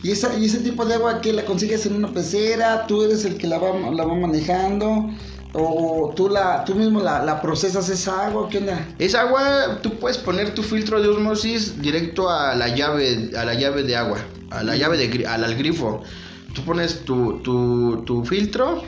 ¿Y, 0.04 0.12
esa, 0.12 0.38
y 0.38 0.46
ese 0.46 0.60
tipo 0.60 0.86
de 0.86 0.96
agua 0.96 1.22
que 1.22 1.34
la 1.34 1.44
consigues 1.44 1.86
en 1.86 1.96
una 1.96 2.14
pecera, 2.14 2.88
tú 2.88 3.04
eres 3.04 3.26
el 3.26 3.38
que 3.38 3.48
la 3.48 3.58
va, 3.58 3.92
la 3.92 4.06
va 4.06 4.16
manejando, 4.16 5.10
o 5.54 6.14
tú, 6.16 6.30
la, 6.30 6.64
tú 6.64 6.76
mismo 6.76 7.02
la, 7.02 7.42
procesas 7.42 7.90
esa 7.90 8.28
agua, 8.28 8.48
¿qué 8.50 8.60
onda? 8.60 8.88
Esa 9.00 9.22
agua, 9.22 9.80
tú 9.82 10.00
puedes 10.00 10.18
poner 10.18 10.54
tu 10.54 10.64
filtro 10.64 11.02
de 11.02 11.10
osmosis 11.10 11.82
directo 11.82 12.30
a 12.30 12.56
la 12.56 12.70
llave, 12.70 13.32
a 13.38 13.44
la 13.44 13.54
llave 13.56 13.84
de 13.84 13.96
agua, 13.98 14.20
a 14.50 14.64
la 14.64 14.76
llave 14.76 14.98
de, 14.98 15.28
al, 15.28 15.44
al 15.44 15.56
grifo. 15.56 16.04
Tú 16.54 16.64
pones 16.64 17.04
tu, 17.04 17.40
tu, 17.40 18.04
tu 18.06 18.24
filtro 18.24 18.84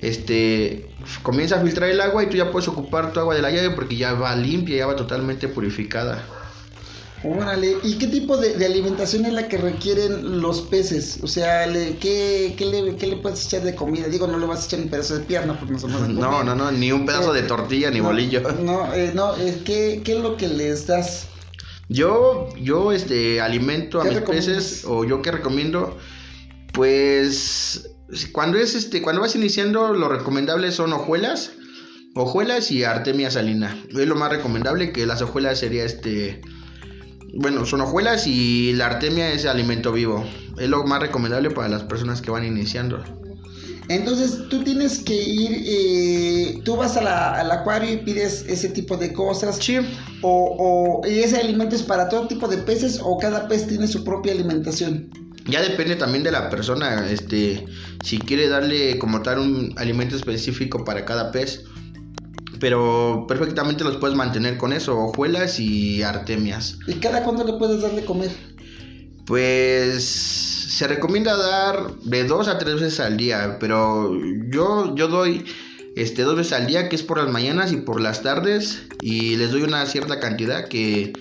este 0.00 0.88
comienza 1.22 1.56
a 1.56 1.62
filtrar 1.62 1.90
el 1.90 2.00
agua 2.00 2.22
y 2.22 2.28
tú 2.28 2.36
ya 2.36 2.50
puedes 2.50 2.68
ocupar 2.68 3.12
tu 3.12 3.20
agua 3.20 3.34
de 3.34 3.42
la 3.42 3.50
llave 3.50 3.70
porque 3.70 3.96
ya 3.96 4.14
va 4.14 4.34
limpia, 4.34 4.78
ya 4.78 4.86
va 4.86 4.96
totalmente 4.96 5.48
purificada. 5.48 6.24
Órale, 7.22 7.76
¿y 7.82 7.98
qué 7.98 8.06
tipo 8.06 8.38
de, 8.38 8.64
alimentación 8.64 9.26
es 9.26 9.34
la 9.34 9.46
que 9.46 9.58
requieren 9.58 10.40
los 10.40 10.62
peces? 10.62 11.18
O 11.22 11.26
sea, 11.26 11.70
¿qué, 12.00 12.56
le, 12.58 13.16
puedes 13.16 13.46
echar 13.46 13.62
de 13.62 13.74
comida? 13.74 14.08
Digo, 14.08 14.26
no 14.26 14.38
le 14.38 14.46
vas 14.46 14.62
a 14.62 14.66
echar 14.66 14.80
un 14.80 14.88
pedazo 14.88 15.18
de 15.18 15.24
pierna 15.24 15.58
porque 15.58 15.74
no 15.74 15.78
se 15.78 15.86
No, 16.08 16.42
no, 16.42 16.54
no, 16.54 16.72
ni 16.72 16.92
un 16.92 17.04
pedazo 17.04 17.34
de 17.34 17.42
tortilla 17.42 17.90
ni 17.90 18.00
bolillo. 18.00 18.40
No, 18.62 18.94
eh, 18.94 19.12
no, 19.14 19.36
eh, 19.36 19.60
¿qué, 19.66 20.00
¿qué 20.02 20.16
es 20.16 20.22
lo 20.22 20.38
que 20.38 20.48
les 20.48 20.86
das? 20.86 21.26
Yo, 21.90 22.48
yo, 22.56 22.92
este, 22.92 23.40
alimento 23.42 24.00
a 24.00 24.04
mis 24.04 24.20
peces, 24.20 24.84
o 24.86 25.04
yo 25.04 25.20
que 25.20 25.32
recomiendo, 25.32 25.98
pues 26.72 27.90
cuando 28.32 28.58
es 28.58 28.74
este, 28.74 29.02
cuando 29.02 29.22
vas 29.22 29.36
iniciando, 29.36 29.92
lo 29.92 30.08
recomendable 30.08 30.72
son 30.72 30.92
hojuelas, 30.92 31.52
hojuelas 32.14 32.70
y 32.70 32.84
artemia 32.84 33.30
salina. 33.30 33.76
Es 33.88 34.06
lo 34.06 34.16
más 34.16 34.30
recomendable 34.30 34.92
que 34.92 35.06
las 35.06 35.22
hojuelas 35.22 35.58
sería 35.58 35.84
este, 35.84 36.40
bueno, 37.34 37.64
son 37.64 37.80
hojuelas 37.82 38.26
y 38.26 38.72
la 38.72 38.86
artemia 38.86 39.32
es 39.32 39.46
alimento 39.46 39.92
vivo. 39.92 40.24
Es 40.58 40.68
lo 40.68 40.84
más 40.84 41.00
recomendable 41.00 41.50
para 41.50 41.68
las 41.68 41.84
personas 41.84 42.20
que 42.20 42.30
van 42.30 42.44
iniciando. 42.44 43.02
Entonces 43.88 44.48
tú 44.48 44.62
tienes 44.62 45.00
que 45.00 45.14
ir, 45.14 45.64
eh, 45.66 46.60
tú 46.64 46.76
vas 46.76 46.96
al 46.96 47.50
acuario 47.50 47.92
y 47.92 47.96
pides 47.98 48.44
ese 48.46 48.68
tipo 48.68 48.96
de 48.96 49.12
cosas. 49.12 49.56
Sí. 49.56 49.78
O, 50.22 51.00
o, 51.02 51.08
y 51.08 51.20
ese 51.20 51.38
alimento 51.38 51.74
es 51.74 51.82
para 51.82 52.08
todo 52.08 52.28
tipo 52.28 52.46
de 52.46 52.58
peces 52.58 53.00
o 53.02 53.18
cada 53.18 53.48
pez 53.48 53.66
tiene 53.66 53.88
su 53.88 54.04
propia 54.04 54.32
alimentación. 54.32 55.10
Ya 55.46 55.62
depende 55.62 55.96
también 55.96 56.22
de 56.22 56.30
la 56.30 56.50
persona, 56.50 57.08
este, 57.10 57.66
si 58.04 58.18
quiere 58.18 58.48
darle 58.48 58.98
como 58.98 59.22
tal 59.22 59.38
un 59.38 59.74
alimento 59.76 60.16
específico 60.16 60.84
para 60.84 61.04
cada 61.04 61.32
pez. 61.32 61.64
Pero 62.58 63.24
perfectamente 63.26 63.84
los 63.84 63.96
puedes 63.96 64.16
mantener 64.16 64.58
con 64.58 64.72
eso, 64.72 64.98
hojuelas 64.98 65.58
y 65.58 66.02
artemias. 66.02 66.78
¿Y 66.86 66.94
cada 66.94 67.22
cuándo 67.22 67.44
le 67.44 67.54
puedes 67.54 67.80
dar 67.80 67.92
de 67.92 68.04
comer? 68.04 68.30
Pues 69.24 70.04
se 70.04 70.86
recomienda 70.86 71.36
dar 71.36 71.94
de 72.04 72.24
dos 72.24 72.48
a 72.48 72.58
tres 72.58 72.74
veces 72.74 73.00
al 73.00 73.16
día, 73.16 73.58
pero 73.58 74.12
yo, 74.50 74.94
yo 74.94 75.08
doy 75.08 75.44
este, 75.96 76.22
dos 76.22 76.36
veces 76.36 76.52
al 76.52 76.66
día, 76.66 76.88
que 76.88 76.96
es 76.96 77.02
por 77.02 77.18
las 77.18 77.30
mañanas 77.30 77.72
y 77.72 77.78
por 77.78 78.00
las 78.00 78.22
tardes, 78.22 78.82
y 79.00 79.36
les 79.36 79.50
doy 79.50 79.62
una 79.62 79.84
cierta 79.86 80.20
cantidad 80.20 80.68
que 80.68 81.12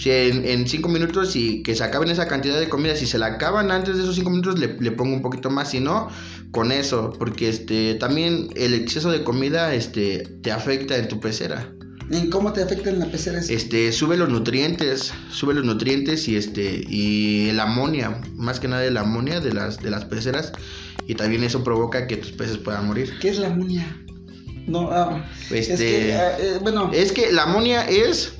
si 0.00 0.10
en, 0.10 0.66
cinco 0.66 0.88
minutos 0.88 1.36
y 1.36 1.62
que 1.62 1.74
se 1.74 1.84
acaben 1.84 2.08
esa 2.08 2.26
cantidad 2.26 2.58
de 2.58 2.70
comida, 2.70 2.96
si 2.96 3.06
se 3.06 3.18
la 3.18 3.26
acaban 3.26 3.70
antes 3.70 3.96
de 3.96 4.02
esos 4.02 4.14
cinco 4.14 4.30
minutos 4.30 4.58
le, 4.58 4.92
pongo 4.92 5.14
un 5.14 5.20
poquito 5.20 5.50
más, 5.50 5.70
si 5.72 5.80
no, 5.80 6.08
con 6.52 6.72
eso, 6.72 7.12
porque 7.18 7.50
este 7.50 7.96
también 7.96 8.48
el 8.56 8.72
exceso 8.72 9.10
de 9.10 9.22
comida 9.22 9.74
este 9.74 10.26
te 10.42 10.52
afecta 10.52 10.96
en 10.96 11.08
tu 11.08 11.20
pecera. 11.20 11.70
¿En 12.10 12.30
cómo 12.30 12.50
te 12.54 12.62
afecta 12.62 12.88
en 12.88 12.98
la 12.98 13.06
pecera? 13.06 13.40
Este, 13.40 13.92
sube 13.92 14.16
los 14.16 14.30
nutrientes, 14.30 15.12
sube 15.30 15.52
los 15.52 15.66
nutrientes 15.66 16.26
y 16.28 16.36
este 16.36 16.82
y 16.88 17.50
el 17.50 17.60
amonia, 17.60 18.22
más 18.36 18.58
que 18.58 18.68
nada 18.68 18.82
el 18.86 18.96
amonia 18.96 19.40
de 19.40 19.52
las 19.52 19.82
de 19.82 19.90
las 19.90 20.06
peceras 20.06 20.52
y 21.06 21.14
también 21.14 21.44
eso 21.44 21.62
provoca 21.62 22.06
que 22.06 22.16
tus 22.16 22.32
peces 22.32 22.56
puedan 22.56 22.86
morir. 22.86 23.12
¿Qué 23.20 23.28
es 23.28 23.38
la 23.38 23.48
amonia? 23.48 23.86
No, 24.66 24.88
ah, 24.90 25.28
este, 25.50 25.74
es 25.74 25.80
que, 25.80 26.12
ah, 26.14 26.38
eh, 26.38 26.58
bueno, 26.62 26.90
es 26.94 27.12
que 27.12 27.32
la 27.32 27.42
amonia 27.42 27.82
es 27.86 28.32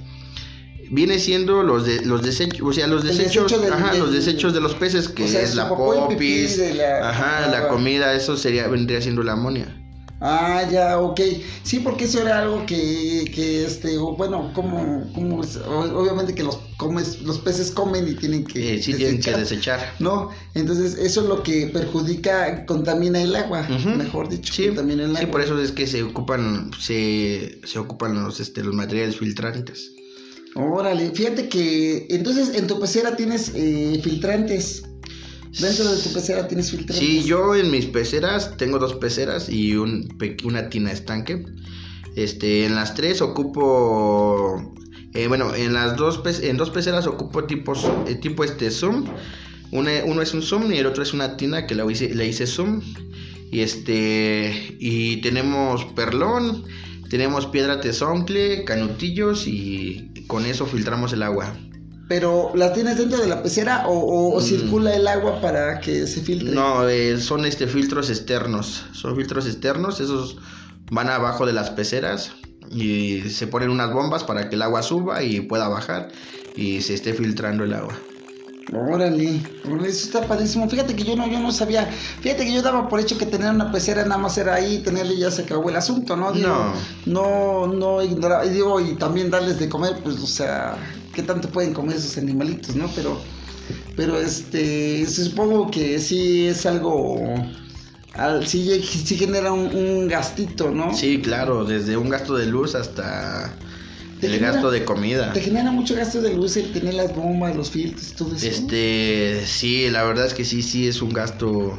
viene 0.90 1.18
siendo 1.18 1.62
los 1.62 1.87
de 1.87 2.05
los 2.05 2.22
desechos, 2.22 2.61
o 2.62 2.72
sea, 2.72 2.87
los 2.87 3.05
desechos, 3.05 3.53
ajá, 3.53 3.94
los 3.94 4.12
desechos 4.12 4.53
de 4.53 4.61
los 4.61 4.74
peces 4.74 5.09
que 5.09 5.24
es 5.24 5.55
la 5.55 5.68
popis, 5.68 6.61
ajá, 7.03 7.48
la 7.48 7.68
comida, 7.68 8.14
eso 8.14 8.37
sería 8.37 8.66
vendría 8.68 9.00
siendo 9.00 9.22
la 9.22 9.33
amonia. 9.33 9.76
Ah, 10.22 10.68
ya, 10.70 11.00
ok. 11.00 11.18
Sí, 11.62 11.81
porque 11.81 12.05
eso 12.05 12.20
era 12.20 12.40
algo 12.40 12.66
que, 12.66 13.24
que 13.35 13.64
este, 13.64 13.96
bueno, 13.96 14.53
como, 14.55 15.11
como, 15.14 15.40
obviamente 15.40 16.35
que 16.35 16.42
los 16.42 16.59
comes, 16.76 17.22
los 17.22 17.38
peces 17.38 17.70
comen 17.70 18.07
y 18.07 18.14
tienen 18.14 18.44
que 18.44 18.83
sí, 18.83 18.92
tienen 18.92 19.20
que 19.20 19.33
desechar. 19.33 19.94
No, 19.98 20.29
entonces 20.55 20.98
eso 20.98 21.22
es 21.22 21.26
lo 21.26 21.42
que 21.42 21.68
perjudica, 21.68 22.66
contamina 22.66 23.22
el 23.22 23.35
agua, 23.35 23.66
mejor 23.96 24.29
dicho, 24.29 24.53
sí, 24.53 24.66
contamina 24.66 25.05
el 25.05 25.11
agua. 25.11 25.20
Sí, 25.20 25.26
por 25.26 25.40
eso 25.40 25.59
es 25.59 25.72
que 25.72 25.87
se 25.87 26.03
ocupan, 26.03 26.70
se, 26.79 27.59
se 27.64 27.79
ocupan 27.79 28.22
los, 28.22 28.40
este, 28.40 28.62
los 28.62 28.74
materiales 28.74 29.16
filtrantes. 29.16 29.90
Órale, 30.55 31.11
fíjate 31.11 31.49
que 31.49 32.07
entonces 32.11 32.55
en 32.55 32.67
tu 32.67 32.81
pecera 32.81 33.17
tienes 33.17 33.53
eh, 33.55 34.01
filtrantes. 34.03 34.85
Dentro 35.61 35.85
de 35.93 36.01
tu 36.01 36.13
pecera 36.13 36.47
tienes 36.47 36.71
filtrantes. 36.71 36.97
Sí, 36.97 37.25
yo 37.25 37.57
en 37.57 37.71
mis 37.71 37.87
peceras 37.87 38.57
tengo 38.57 38.79
dos 38.79 38.95
peceras 38.95 39.49
y 39.49 39.75
un, 39.75 40.09
una 40.45 40.69
tina 40.69 40.93
estanque. 40.93 41.45
Este, 42.17 42.67
en 42.67 42.75
las 42.75 42.95
tres 42.95 43.21
ocupo, 43.21 44.75
eh, 45.15 45.27
bueno, 45.29 45.55
en 45.55 45.73
las 45.73 45.97
dos 45.97 46.21
en 46.43 46.57
dos 46.57 46.71
peceras 46.71 47.07
ocupo 47.07 47.45
tipo, 47.45 47.75
eh, 48.07 48.15
tipo 48.17 48.45
este 48.45 48.71
zoom 48.71 49.07
uno 49.73 50.23
es 50.23 50.35
un 50.35 50.43
zoom 50.43 50.73
y 50.73 50.79
el 50.79 50.87
otro 50.87 51.03
es 51.03 51.13
una 51.13 51.37
tina 51.37 51.67
que 51.67 51.75
le 51.75 51.91
hice, 51.91 52.15
le 52.15 52.27
hice 52.27 52.47
zoom. 52.47 52.81
Y 53.53 53.61
este. 53.61 54.77
Y 54.79 55.21
tenemos 55.23 55.85
perlón, 55.97 56.65
tenemos 57.09 57.47
piedra 57.47 57.81
tezoncle, 57.81 58.65
canutillos 58.65 59.47
y 59.47 60.10
con 60.31 60.47
eso 60.47 60.64
filtramos 60.64 61.12
el 61.12 61.23
agua. 61.23 61.53
Pero 62.09 62.53
¿las 62.55 62.73
tienes 62.73 62.97
dentro 62.97 63.21
de 63.21 63.29
la 63.29 63.43
pecera 63.43 63.85
o, 63.87 64.38
mm. 64.38 64.43
circula 64.43 64.95
el 64.95 65.07
agua 65.07 65.40
para 65.40 65.81
que 65.81 66.07
se 66.07 66.23
filtre? 66.23 66.53
No, 66.53 66.88
eh, 66.88 67.21
son 67.21 67.45
este 67.45 67.66
filtros 67.66 68.09
externos. 68.09 68.85
Son 68.93 69.14
filtros 69.14 69.47
externos, 69.47 70.01
esos 70.01 70.38
van 70.90 71.09
abajo 71.09 71.47
de 71.47 71.53
las 71.53 71.71
peceras 71.71 72.33
y 72.71 73.23
se 73.29 73.47
ponen 73.47 73.71
unas 73.71 73.93
bombas 73.93 74.25
para 74.25 74.49
que 74.49 74.57
el 74.57 74.62
agua 74.62 74.83
suba 74.83 75.23
y 75.23 75.40
pueda 75.40 75.69
bajar 75.69 76.09
y 76.57 76.81
se 76.81 76.95
esté 76.95 77.12
filtrando 77.12 77.64
el 77.64 77.75
agua. 77.75 77.95
Órale, 78.72 79.40
eso 79.83 80.06
está 80.06 80.26
padrísimo. 80.28 80.68
Fíjate 80.68 80.94
que 80.94 81.02
yo 81.02 81.16
no, 81.16 81.28
yo 81.28 81.40
no 81.40 81.50
sabía. 81.50 81.87
Fíjate 82.20 82.44
que 82.44 82.52
yo 82.52 82.62
daba 82.62 82.88
por 82.88 83.00
hecho 83.00 83.18
que 83.18 83.26
tener 83.26 83.50
una 83.50 83.72
pecera 83.72 84.04
nada 84.04 84.18
más 84.18 84.38
era 84.38 84.54
ahí, 84.54 84.78
tenerle 84.78 85.14
y 85.14 85.18
ya 85.20 85.30
se 85.30 85.42
acabó 85.42 85.70
el 85.70 85.76
asunto, 85.76 86.16
¿no? 86.16 86.33
no. 86.33 86.72
No, 87.04 87.66
no 87.66 88.02
ignorar. 88.02 88.46
Y 88.46 88.50
digo, 88.50 88.78
y 88.78 88.94
también 88.94 89.28
darles 89.28 89.59
de 89.59 89.68
comer, 89.68 90.00
pues, 90.04 90.16
o 90.18 90.26
sea, 90.26 90.76
¿qué 91.12 91.22
tanto 91.22 91.48
pueden 91.48 91.74
comer 91.74 91.96
esos 91.96 92.16
animalitos, 92.16 92.76
no? 92.76 92.88
Pero, 92.94 93.20
pero 93.96 94.20
este, 94.20 95.04
supongo 95.06 95.68
que 95.68 95.98
sí 95.98 96.46
es 96.46 96.64
algo. 96.64 97.18
Al, 98.14 98.46
sí, 98.46 98.83
sí 98.83 99.16
genera 99.16 99.52
un 99.52 100.06
gastito, 100.06 100.70
¿no? 100.70 100.94
Sí, 100.94 101.20
claro, 101.20 101.64
desde 101.64 101.96
un 101.96 102.09
gasto 102.09 102.37
de 102.37 102.46
luz 102.46 102.76
hasta 102.76 103.52
el 104.22 104.38
gasto 104.38 104.70
de 104.70 104.85
comida. 104.85 105.33
¿Te 105.33 105.40
genera 105.40 105.70
mucho 105.70 105.94
gasto 105.94 106.20
de 106.20 106.35
luz 106.35 106.56
el 106.56 106.72
tener 106.72 106.94
las 106.94 107.14
bombas, 107.14 107.56
los 107.56 107.70
filtros, 107.70 108.14
todo 108.14 108.35
eso? 108.35 108.46
Este, 108.46 109.44
sí, 109.46 109.90
la 109.90 110.04
verdad 110.04 110.26
es 110.26 110.35
que 110.35 110.44
sí, 110.44 110.62
sí 110.62 110.88
es 110.88 111.02
un 111.02 111.12
gasto 111.12 111.78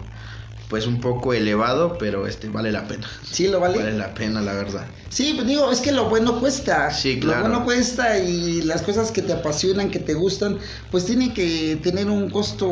pues 0.71 0.87
un 0.87 1.01
poco 1.01 1.33
elevado, 1.33 1.97
pero 1.97 2.25
este 2.25 2.47
vale 2.47 2.71
la 2.71 2.87
pena. 2.87 3.05
Sí, 3.29 3.49
lo 3.49 3.59
vale. 3.59 3.77
Vale 3.77 3.91
la 3.91 4.13
pena, 4.13 4.39
la 4.39 4.53
verdad. 4.53 4.87
Sí, 5.09 5.33
pues 5.35 5.45
digo, 5.45 5.69
es 5.69 5.81
que 5.81 5.91
lo 5.91 6.09
bueno 6.09 6.39
cuesta. 6.39 6.89
Sí, 6.91 7.19
claro. 7.19 7.41
Lo 7.41 7.49
bueno 7.49 7.65
cuesta 7.65 8.17
y 8.19 8.61
las 8.61 8.81
cosas 8.81 9.11
que 9.11 9.21
te 9.21 9.33
apasionan, 9.33 9.91
que 9.91 9.99
te 9.99 10.13
gustan, 10.13 10.59
pues 10.89 11.05
tienen 11.05 11.33
que 11.33 11.77
tener 11.83 12.09
un 12.09 12.29
costo 12.29 12.71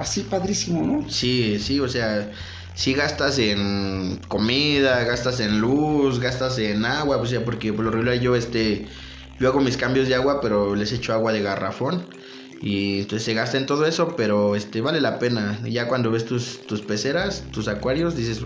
así 0.00 0.22
padrísimo, 0.22 0.84
¿no? 0.84 1.08
Sí, 1.08 1.60
sí, 1.60 1.78
o 1.78 1.88
sea, 1.88 2.32
si 2.74 2.94
gastas 2.94 3.38
en 3.38 4.18
comida, 4.28 5.04
gastas 5.04 5.40
en 5.40 5.60
luz, 5.60 6.20
gastas 6.20 6.58
en 6.58 6.84
agua, 6.84 7.18
pues 7.18 7.30
ya 7.30 7.44
porque 7.44 7.72
por 7.72 7.84
lo 7.86 7.90
regular 7.92 8.16
yo 8.20 8.36
este 8.36 8.88
yo 9.38 9.48
hago 9.48 9.60
mis 9.60 9.76
cambios 9.76 10.08
de 10.08 10.14
agua, 10.16 10.40
pero 10.40 10.74
les 10.76 10.92
echo 10.92 11.12
agua 11.14 11.32
de 11.32 11.42
garrafón 11.42 12.10
y 12.60 13.00
entonces 13.02 13.24
se 13.26 13.34
gasta 13.34 13.58
en 13.58 13.66
todo 13.66 13.86
eso, 13.86 14.16
pero 14.16 14.56
este 14.56 14.80
vale 14.80 15.00
la 15.00 15.18
pena. 15.18 15.60
Ya 15.68 15.88
cuando 15.88 16.10
ves 16.10 16.24
tus 16.26 16.66
tus 16.66 16.82
peceras, 16.82 17.50
tus 17.52 17.68
acuarios, 17.68 18.16
dices 18.16 18.42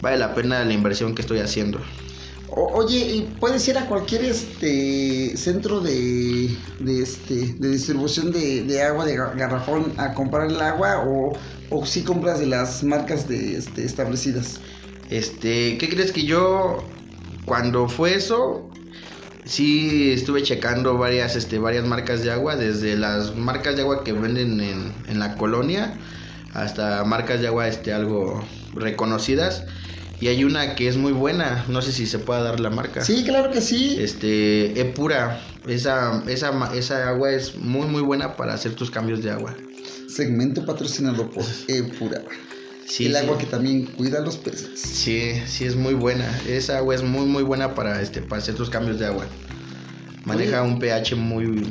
vale 0.00 0.18
la 0.18 0.34
pena 0.34 0.64
la 0.64 0.72
inversión 0.74 1.14
que 1.14 1.22
estoy 1.22 1.40
haciendo. 1.40 1.80
oye, 2.46 2.98
¿y 2.98 3.38
puedes 3.38 3.66
ir 3.68 3.78
a 3.78 3.86
cualquier 3.86 4.24
este 4.24 5.36
centro 5.36 5.80
de, 5.80 6.58
de 6.78 7.02
este 7.02 7.54
de 7.58 7.68
distribución 7.70 8.30
de, 8.32 8.64
de 8.64 8.82
agua 8.82 9.04
de 9.06 9.16
garrafón 9.16 9.94
a 9.98 10.14
comprar 10.14 10.48
el 10.50 10.60
agua 10.60 11.04
o 11.06 11.38
o 11.72 11.86
si 11.86 12.02
compras 12.02 12.38
de 12.38 12.46
las 12.46 12.84
marcas 12.84 13.28
de, 13.28 13.56
este, 13.56 13.84
establecidas? 13.84 14.60
Este, 15.10 15.78
¿qué 15.78 15.88
crees 15.88 16.12
que 16.12 16.24
yo 16.24 16.78
cuando 17.44 17.88
fue 17.88 18.14
eso 18.14 18.70
sí 19.44 20.12
estuve 20.12 20.42
checando 20.42 20.96
varias 20.96 21.34
este 21.34 21.58
varias 21.58 21.84
marcas 21.84 22.22
de 22.22 22.30
agua, 22.30 22.56
desde 22.56 22.96
las 22.96 23.34
marcas 23.34 23.76
de 23.76 23.82
agua 23.82 24.04
que 24.04 24.12
venden 24.12 24.60
en, 24.60 24.92
en 25.08 25.18
la 25.18 25.36
colonia 25.36 25.94
hasta 26.54 27.04
marcas 27.04 27.40
de 27.40 27.48
agua 27.48 27.68
este 27.68 27.92
algo 27.92 28.44
reconocidas. 28.74 29.64
Y 30.20 30.28
hay 30.28 30.44
una 30.44 30.76
que 30.76 30.86
es 30.86 30.96
muy 30.96 31.12
buena, 31.12 31.64
no 31.68 31.82
sé 31.82 31.90
si 31.90 32.06
se 32.06 32.20
puede 32.20 32.44
dar 32.44 32.60
la 32.60 32.70
marca. 32.70 33.04
Sí, 33.04 33.24
claro 33.24 33.50
que 33.50 33.60
sí. 33.60 33.96
Este, 33.98 34.80
es 34.80 34.94
pura. 34.94 35.40
Esa, 35.66 36.22
esa, 36.28 36.70
esa 36.76 37.08
agua 37.08 37.32
es 37.32 37.56
muy 37.56 37.88
muy 37.88 38.02
buena 38.02 38.36
para 38.36 38.54
hacer 38.54 38.74
tus 38.74 38.88
cambios 38.88 39.20
de 39.24 39.32
agua. 39.32 39.56
Segmento 40.14 40.64
patrocinado 40.66 41.30
por 41.30 41.44
Epura. 41.68 42.22
Sí, 42.86 43.06
el 43.06 43.16
agua 43.16 43.38
que 43.38 43.46
también 43.46 43.86
cuida 43.86 44.18
a 44.18 44.20
los 44.20 44.36
peces. 44.36 44.78
Sí, 44.78 45.32
sí 45.46 45.64
es 45.64 45.76
muy 45.76 45.94
buena. 45.94 46.28
Esa 46.46 46.78
agua 46.78 46.94
es 46.94 47.02
muy 47.02 47.24
muy 47.24 47.42
buena 47.42 47.74
para 47.74 48.02
este 48.02 48.20
para 48.20 48.42
hacer 48.42 48.54
tus 48.54 48.68
cambios 48.68 48.98
de 48.98 49.06
agua. 49.06 49.26
Maneja 50.24 50.62
un 50.62 50.78
pH 50.78 51.16
muy 51.16 51.64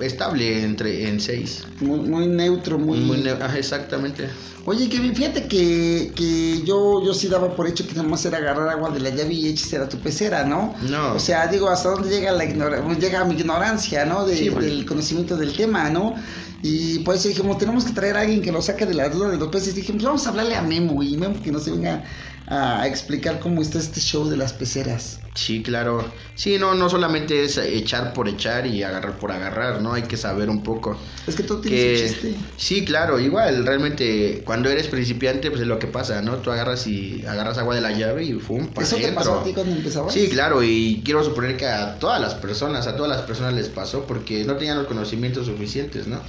estable 0.00 0.62
entre 0.64 1.08
en 1.08 1.20
6. 1.20 1.64
Muy, 1.80 2.26
neutro, 2.26 2.78
muy, 2.78 2.98
muy 2.98 3.24
exactamente. 3.56 4.28
Oye, 4.64 4.88
Kevin, 4.88 5.14
fíjate 5.14 5.48
que, 5.48 6.12
que 6.14 6.62
yo, 6.62 7.02
yo 7.04 7.14
sí 7.14 7.28
daba 7.28 7.56
por 7.56 7.66
hecho 7.66 7.86
que 7.86 7.94
nada 7.94 8.06
más 8.06 8.24
era 8.26 8.36
agarrar 8.36 8.68
agua 8.68 8.90
de 8.90 9.00
la 9.00 9.08
llave 9.10 9.32
y 9.32 9.48
echar 9.48 9.80
a 9.80 9.88
tu 9.88 9.96
pecera, 9.98 10.44
¿no? 10.44 10.74
No. 10.82 11.14
O 11.14 11.18
sea, 11.18 11.46
digo, 11.46 11.70
hasta 11.70 11.88
dónde 11.88 12.10
llega 12.10 12.32
la 12.32 12.44
llega 12.44 13.24
mi 13.24 13.34
ignorancia, 13.34 14.04
¿no? 14.04 14.26
De, 14.26 14.50
pues. 14.52 14.64
Del 14.64 14.84
conocimiento 14.84 15.36
del 15.36 15.56
tema, 15.56 15.88
¿no? 15.88 16.14
Y 16.60 17.00
por 17.00 17.14
eso 17.14 17.28
dijimos, 17.28 17.58
tenemos 17.58 17.84
que 17.84 17.92
traer 17.92 18.16
a 18.16 18.20
alguien 18.22 18.42
que 18.42 18.50
nos 18.50 18.66
saque 18.66 18.84
de 18.84 18.94
la 18.94 19.08
duda 19.08 19.30
de 19.30 19.38
los 19.38 19.48
peces. 19.48 19.74
Dijimos, 19.74 20.02
vamos 20.02 20.26
a 20.26 20.30
hablarle 20.30 20.56
a 20.56 20.62
Memo 20.62 21.02
y 21.02 21.16
Memo 21.16 21.40
que 21.40 21.52
nos 21.52 21.66
venga 21.70 22.04
a 22.50 22.86
explicar 22.86 23.40
cómo 23.40 23.60
está 23.60 23.78
este 23.78 24.00
show 24.00 24.26
de 24.28 24.36
las 24.36 24.54
peceras. 24.54 25.20
Sí, 25.34 25.62
claro. 25.62 26.04
Sí, 26.34 26.58
no, 26.58 26.74
no 26.74 26.88
solamente 26.88 27.44
es 27.44 27.58
echar 27.58 28.14
por 28.14 28.26
echar 28.26 28.66
y 28.66 28.82
agarrar 28.82 29.18
por 29.18 29.30
agarrar, 29.30 29.82
¿no? 29.82 29.92
Hay 29.92 30.02
que 30.02 30.16
saber 30.16 30.48
un 30.48 30.62
poco. 30.62 30.98
Es 31.26 31.36
que 31.36 31.42
tú 31.42 31.60
tienes 31.60 32.00
chiste. 32.00 32.34
Sí, 32.56 32.84
claro, 32.84 33.20
igual, 33.20 33.66
realmente 33.66 34.42
cuando 34.46 34.70
eres 34.70 34.88
principiante, 34.88 35.50
pues 35.50 35.60
es 35.60 35.68
lo 35.68 35.78
que 35.78 35.88
pasa, 35.88 36.22
¿no? 36.22 36.36
Tú 36.38 36.50
agarras 36.50 36.86
y 36.86 37.24
agarras 37.26 37.58
agua 37.58 37.74
de 37.74 37.82
la 37.82 37.92
llave 37.92 38.24
y 38.24 38.32
¡fum! 38.32 38.68
Para 38.68 38.86
¿Eso 38.86 38.96
te 38.96 39.12
pasó 39.12 39.40
a 39.40 39.44
ti 39.44 39.52
cuando 39.52 39.76
empezabas? 39.76 40.14
Sí, 40.14 40.28
claro, 40.28 40.62
y 40.62 41.02
quiero 41.04 41.22
suponer 41.22 41.56
que 41.56 41.66
a 41.66 41.98
todas 41.98 42.20
las 42.20 42.34
personas, 42.34 42.86
a 42.86 42.96
todas 42.96 43.10
las 43.10 43.22
personas 43.22 43.52
les 43.52 43.68
pasó 43.68 44.06
porque 44.06 44.44
no 44.44 44.56
tenían 44.56 44.78
los 44.78 44.86
conocimientos 44.86 45.46
suficientes, 45.46 46.06
¿no? 46.06 46.22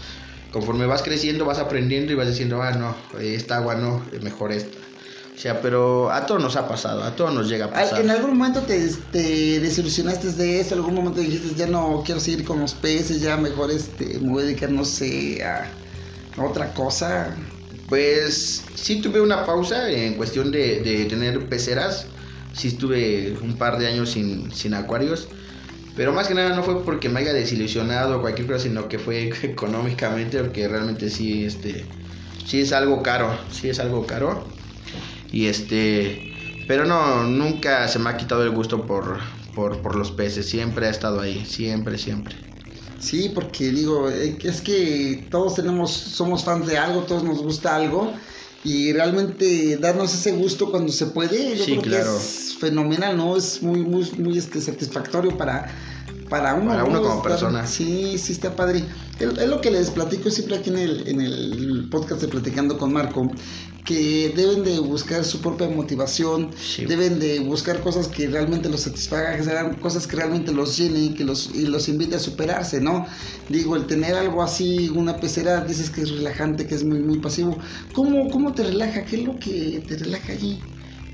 Conforme 0.52 0.86
vas 0.86 1.02
creciendo, 1.02 1.46
vas 1.46 1.60
aprendiendo 1.60 2.12
y 2.12 2.16
vas 2.16 2.28
diciendo, 2.28 2.62
ah, 2.62 2.72
no, 2.72 2.96
esta 3.22 3.58
agua 3.58 3.76
no, 3.76 4.04
mejor 4.22 4.52
esta. 4.52 4.79
O 5.40 5.42
sea, 5.42 5.62
pero 5.62 6.12
a 6.12 6.26
todos 6.26 6.42
nos 6.42 6.58
ha 6.58 6.68
pasado, 6.68 7.02
a 7.02 7.16
todos 7.16 7.34
nos 7.34 7.48
llega 7.48 7.68
a 7.68 7.72
pasar. 7.72 8.02
¿En 8.02 8.10
algún 8.10 8.38
momento 8.38 8.60
te, 8.64 8.90
te 9.10 9.62
desilusionaste 9.62 10.34
de 10.34 10.60
eso? 10.60 10.74
¿En 10.74 10.82
algún 10.82 10.96
momento 10.96 11.22
dijiste, 11.22 11.56
ya 11.56 11.66
no 11.66 12.04
quiero 12.06 12.20
seguir 12.20 12.44
con 12.44 12.60
los 12.60 12.74
peces, 12.74 13.22
ya 13.22 13.38
mejor 13.38 13.72
este, 13.72 14.20
me 14.20 14.32
voy 14.32 14.44
a 14.44 14.46
dedicar, 14.48 14.70
no 14.70 14.84
sé, 14.84 15.42
a, 15.42 15.72
otra 16.44 16.74
cosa? 16.74 17.38
Pues 17.88 18.66
sí 18.76 19.00
tuve 19.00 19.22
una 19.22 19.46
pausa 19.46 19.90
en 19.90 20.16
cuestión 20.16 20.52
de, 20.52 20.82
de 20.82 21.06
tener 21.06 21.48
peceras. 21.48 22.08
Sí 22.52 22.68
estuve 22.68 23.38
un 23.42 23.58
par 23.58 23.80
de 23.80 23.88
años 23.88 24.10
sin, 24.10 24.52
sin 24.52 24.74
acuarios. 24.74 25.30
Pero 25.96 26.12
más 26.12 26.28
que 26.28 26.34
nada 26.34 26.54
no 26.54 26.64
fue 26.64 26.84
porque 26.84 27.08
me 27.08 27.22
haya 27.22 27.32
desilusionado 27.32 28.18
o 28.18 28.22
cualquier 28.22 28.46
cosa, 28.46 28.60
sino 28.60 28.90
que 28.90 29.00
fue 29.00 29.30
económicamente, 29.44 30.38
porque 30.40 30.68
realmente 30.68 31.10
sí, 31.10 31.46
este, 31.46 31.86
sí 32.46 32.60
es 32.60 32.74
algo 32.74 33.02
caro, 33.02 33.32
sí 33.50 33.70
es 33.70 33.80
algo 33.80 34.06
caro. 34.06 34.59
Y 35.32 35.46
este, 35.48 36.34
pero 36.68 36.86
no, 36.86 37.24
nunca 37.24 37.88
se 37.88 38.00
me 38.00 38.10
ha 38.10 38.18
quitado 38.18 38.44
el 38.44 38.52
gusto 38.52 38.86
por, 38.86 39.20
por, 39.56 39.96
los 39.96 40.12
peces, 40.12 40.48
siempre 40.48 40.88
ha 40.88 40.90
estado 40.90 41.22
ahí, 41.22 41.46
siempre, 41.46 41.98
siempre. 41.98 42.36
Sí, 43.00 43.32
porque 43.34 43.72
digo, 43.72 44.10
eh, 44.10 44.38
es 44.44 44.62
que 44.62 45.28
todos 45.30 45.56
tenemos, 45.56 45.92
somos 45.92 46.44
fans 46.44 46.68
de 46.68 46.78
algo, 46.78 47.02
todos 47.02 47.24
nos 47.24 47.42
gusta 47.42 47.76
algo 47.76 48.14
y 48.64 48.92
realmente 48.92 49.78
darnos 49.78 50.14
ese 50.14 50.32
gusto 50.34 50.70
cuando 50.70 50.92
se 50.92 51.08
puede, 51.08 51.58
yo 51.58 51.66
creo 51.66 51.82
que 51.82 52.00
es 52.00 52.58
fenomenal, 52.60 53.16
¿no? 53.16 53.38
Es 53.38 53.64
muy, 53.64 53.82
muy, 53.82 54.10
muy 54.18 54.38
este, 54.38 54.60
satisfactorio 54.60 55.38
para, 55.38 55.74
para 56.30 56.56
uno. 56.56 56.72
Para 56.72 56.84
uno 56.84 57.02
como 57.02 57.24
persona. 57.24 57.66
Sí, 57.66 58.18
sí, 58.18 58.34
está 58.34 58.56
padre. 58.56 58.84
Es, 59.20 59.48
lo 59.48 59.62
que 59.62 59.72
les 59.72 59.90
platico 59.90 60.30
siempre 60.30 60.58
aquí 60.58 60.70
en 60.70 60.78
el, 60.78 61.08
en 61.08 61.22
el 61.22 61.88
podcast 61.90 62.22
de 62.22 62.28
Platicando 62.28 62.78
con 62.78 62.92
Marco, 62.92 63.32
que 63.86 64.32
deben 64.36 64.64
de 64.64 64.80
buscar 64.80 65.24
su 65.24 65.42
propia 65.42 65.68
motivación, 65.68 66.52
deben 66.88 67.20
de 67.20 67.40
buscar 67.40 67.82
cosas 67.82 68.08
que 68.08 68.28
realmente 68.28 68.70
los 68.70 68.82
satisfagan, 68.82 69.38
que 69.38 69.44
sean 69.44 69.76
cosas 69.76 70.08
que 70.08 70.16
realmente 70.16 70.52
los 70.52 70.78
llenen 70.78 71.14
que 71.14 71.24
los, 71.24 71.52
y 71.54 71.66
los 71.66 71.90
invite 71.90 72.16
a 72.16 72.20
superarse, 72.20 72.82
¿no? 72.82 73.06
Digo, 73.50 73.76
el 73.76 73.88
tener 73.88 74.16
algo 74.16 74.44
así, 74.44 74.90
una 74.90 75.18
pecera, 75.18 75.62
dices 75.62 75.90
que 75.90 76.02
es 76.02 76.12
relajante, 76.12 76.68
que 76.68 76.76
es 76.76 76.84
muy, 76.84 77.00
muy 77.00 77.20
pasivo. 77.20 77.58
¿Cómo, 77.94 78.30
cómo 78.30 78.54
te 78.54 78.64
relaja? 78.64 79.06
¿Qué 79.06 79.18
es 79.18 79.24
lo 79.24 79.38
que 79.38 79.84
te 79.88 79.98
relaja 79.98 80.34
allí? 80.34 80.60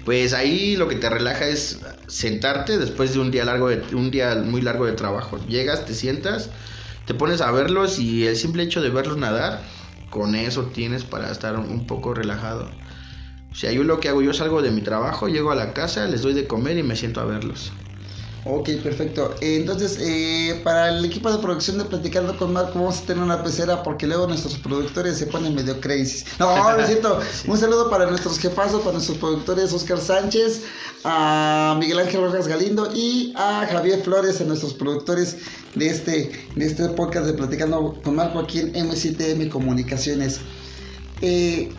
Pues 0.06 0.34
ahí 0.34 0.76
lo 0.76 0.88
que 0.88 0.96
te 0.96 1.10
relaja 1.10 1.48
es 1.48 1.80
sentarte 2.08 2.78
después 2.78 3.14
de 3.14 3.20
un 3.20 3.32
día 3.32 3.44
largo 3.44 3.70
de, 3.70 3.96
un 3.96 4.12
día 4.12 4.36
muy 4.36 4.62
largo 4.62 4.86
de 4.86 4.94
trabajo. 4.94 5.40
Llegas, 5.48 5.86
te 5.86 5.96
sientas, 5.96 6.50
te 7.06 7.14
pones 7.16 7.42
a 7.42 7.52
verlos 7.52 8.00
y 8.00 8.28
el 8.28 8.36
simple 8.36 8.64
hecho 8.64 8.82
de 8.82 8.90
verlos 8.90 9.18
nadar 9.18 9.64
con 10.16 10.34
eso 10.34 10.68
tienes 10.68 11.04
para 11.04 11.30
estar 11.30 11.60
un 11.60 11.88
poco 11.88 12.14
relajado. 12.14 12.70
O 13.52 13.54
sea, 13.54 13.74
yo 13.74 13.84
lo 13.84 14.00
que 14.00 14.08
hago, 14.08 14.22
yo 14.22 14.32
salgo 14.32 14.62
de 14.62 14.72
mi 14.72 14.80
trabajo, 14.80 15.28
llego 15.28 15.52
a 15.52 15.56
la 15.56 15.74
casa, 15.74 16.08
les 16.08 16.22
doy 16.22 16.34
de 16.34 16.48
comer 16.48 16.78
y 16.78 16.84
me 16.84 16.96
siento 16.96 17.20
a 17.20 17.26
verlos. 17.26 17.74
Ok, 18.48 18.70
perfecto. 18.84 19.34
Entonces, 19.42 19.98
eh, 20.00 20.62
para 20.64 20.90
el 20.90 21.04
equipo 21.04 21.32
de 21.32 21.40
producción 21.40 21.80
de 21.80 21.86
Platicando 21.86 22.38
con 22.38 22.54
Marco, 22.54 22.74
vamos 22.76 23.00
a 23.00 23.06
tener 23.08 23.24
una 23.24 23.44
pecera 23.44 23.82
porque 23.82 24.06
luego 24.06 24.28
nuestros 24.28 24.56
productores 24.60 25.18
se 25.18 25.26
ponen 25.26 25.56
medio 25.56 25.82
crazy. 25.82 26.24
No, 26.38 26.80
es 26.80 26.86
cierto. 26.86 27.20
Un 27.48 27.58
saludo 27.58 27.90
para 27.90 28.06
nuestros 28.06 28.38
jefazos, 28.38 28.82
para 28.82 28.94
nuestros 28.94 29.18
productores 29.18 29.74
Oscar 29.74 29.98
Sánchez, 29.98 30.62
a 31.04 31.76
Miguel 31.80 31.98
Ángel 31.98 32.22
Rojas 32.22 32.48
Galindo 32.48 32.88
y 32.94 33.34
a 33.36 33.66
Javier 33.66 34.04
Flores, 34.04 34.40
a 34.40 34.44
nuestros 34.44 34.76
productores 34.76 35.38
de 35.74 35.88
este, 35.88 36.32
de 36.56 36.66
este 36.68 36.88
podcast 36.90 37.26
de 37.26 37.34
Platicando 37.34 38.00
con 38.04 38.16
Marco 38.16 38.38
aquí 38.38 38.60
en 38.60 38.74
M7M 38.76 39.50
Comunicaciones. 39.50 40.40
Eh, 41.22 41.74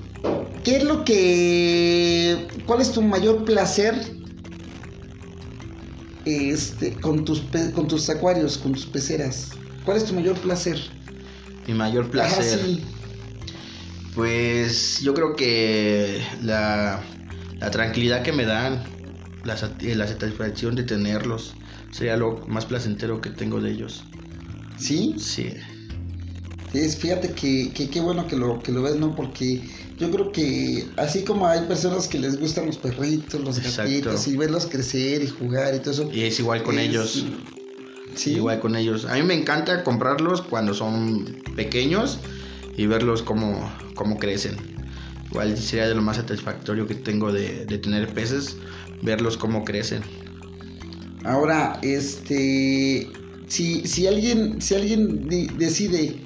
¿Qué 0.65 0.79
es 0.79 0.83
lo 0.83 1.05
que... 1.05 2.49
¿Cuál 2.67 2.81
es 2.81 2.91
tu 2.91 3.03
mayor 3.03 3.45
placer 3.45 4.17
este, 6.27 6.93
con, 7.01 7.25
tus 7.25 7.43
con 7.75 7.89
tus 7.89 8.11
acuarios, 8.11 8.59
con 8.59 8.73
tus 8.73 8.87
peceras? 8.87 9.51
¿Cuál 9.85 9.99
es 9.99 10.05
tu 10.05 10.15
mayor 10.15 10.37
placer? 10.39 10.79
Mi 11.67 11.75
mayor 11.75 12.11
placer. 12.11 12.61
Pues 14.15 15.01
yo 15.01 15.15
creo 15.15 15.37
que 15.37 16.21
la, 16.43 17.01
la 17.59 17.71
tranquilidad 17.71 18.23
que 18.23 18.33
me 18.33 18.45
dan, 18.45 18.83
la, 19.45 19.57
la, 19.81 20.09
satisfacción 20.09 20.75
de 20.75 20.83
tenerlos, 20.83 21.55
sería 21.93 22.17
lo 22.17 22.45
más 22.49 22.67
placentero 22.67 23.21
que 23.21 23.31
tengo 23.31 23.61
de 23.61 23.71
ellos. 23.71 24.05
¿Sí? 24.79 25.15
Sí. 25.19 25.55
Fíjate 26.73 27.33
que 27.33 27.73
qué 27.73 28.01
bueno 28.01 28.27
que 28.27 28.37
lo, 28.37 28.63
que 28.63 28.73
lo 28.73 28.83
ves, 28.83 28.97
¿no? 28.97 29.15
Porque 29.15 29.63
yo 29.99 30.11
creo 30.11 30.31
que 30.33 30.87
así 30.97 31.25
como 31.25 31.47
hay 31.47 31.61
personas 31.67 32.07
que 32.07 32.19
les 32.19 32.39
gustan 32.39 32.67
los 32.67 32.77
perritos, 32.77 33.41
los 33.41 33.61
gatitos 33.61 34.29
y 34.29 34.37
verlos 34.37 34.67
crecer 34.67 35.23
y 35.23 35.29
jugar 35.29 35.75
y 35.75 35.79
todo 35.79 35.91
eso. 35.93 36.11
Y 36.13 36.23
es 36.23 36.39
igual 36.39 36.63
con 36.63 36.79
ellos. 36.79 37.25
Sí. 38.15 38.33
Igual 38.35 38.61
con 38.61 38.77
ellos. 38.77 39.05
A 39.05 39.15
mí 39.15 39.23
me 39.23 39.35
encanta 39.35 39.85
comprarlos 39.85 40.43
cuando 40.43 40.75
son 40.75 41.43
pequeños 41.55 42.19
y 42.77 42.87
verlos 42.87 43.23
cómo, 43.23 43.71
cómo 43.95 44.19
crecen. 44.19 44.57
Igual 45.31 45.57
sería 45.57 45.89
de 45.89 45.95
lo 45.95 46.03
más 46.03 46.17
satisfactorio 46.17 46.87
que 46.87 46.95
tengo 46.95 47.33
de, 47.33 47.67
de 47.67 47.79
tener 47.79 48.13
peces, 48.13 48.57
verlos 49.03 49.37
cómo 49.37 49.65
crecen. 49.65 50.03
Ahora, 51.25 51.79
este, 51.83 53.11
si, 53.49 53.87
si 53.87 54.07
alguien, 54.07 54.61
si 54.63 54.75
alguien 54.75 55.29
decide 55.59 56.17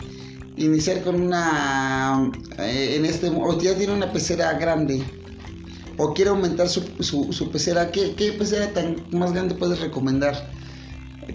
iniciar 0.56 1.02
con 1.02 1.20
una, 1.20 2.30
eh, 2.58 2.96
en 2.96 3.04
este, 3.04 3.28
o 3.28 3.58
ya 3.60 3.76
tiene 3.76 3.92
una 3.92 4.12
pecera 4.12 4.52
grande, 4.54 5.02
o 5.96 6.14
quiere 6.14 6.30
aumentar 6.30 6.68
su, 6.68 6.82
su, 7.00 7.50
pecera, 7.50 7.90
¿qué, 7.90 8.14
¿qué, 8.14 8.32
pecera 8.32 8.72
tan 8.72 8.96
más 9.12 9.32
grande 9.32 9.54
puedes 9.54 9.80
recomendar? 9.80 10.50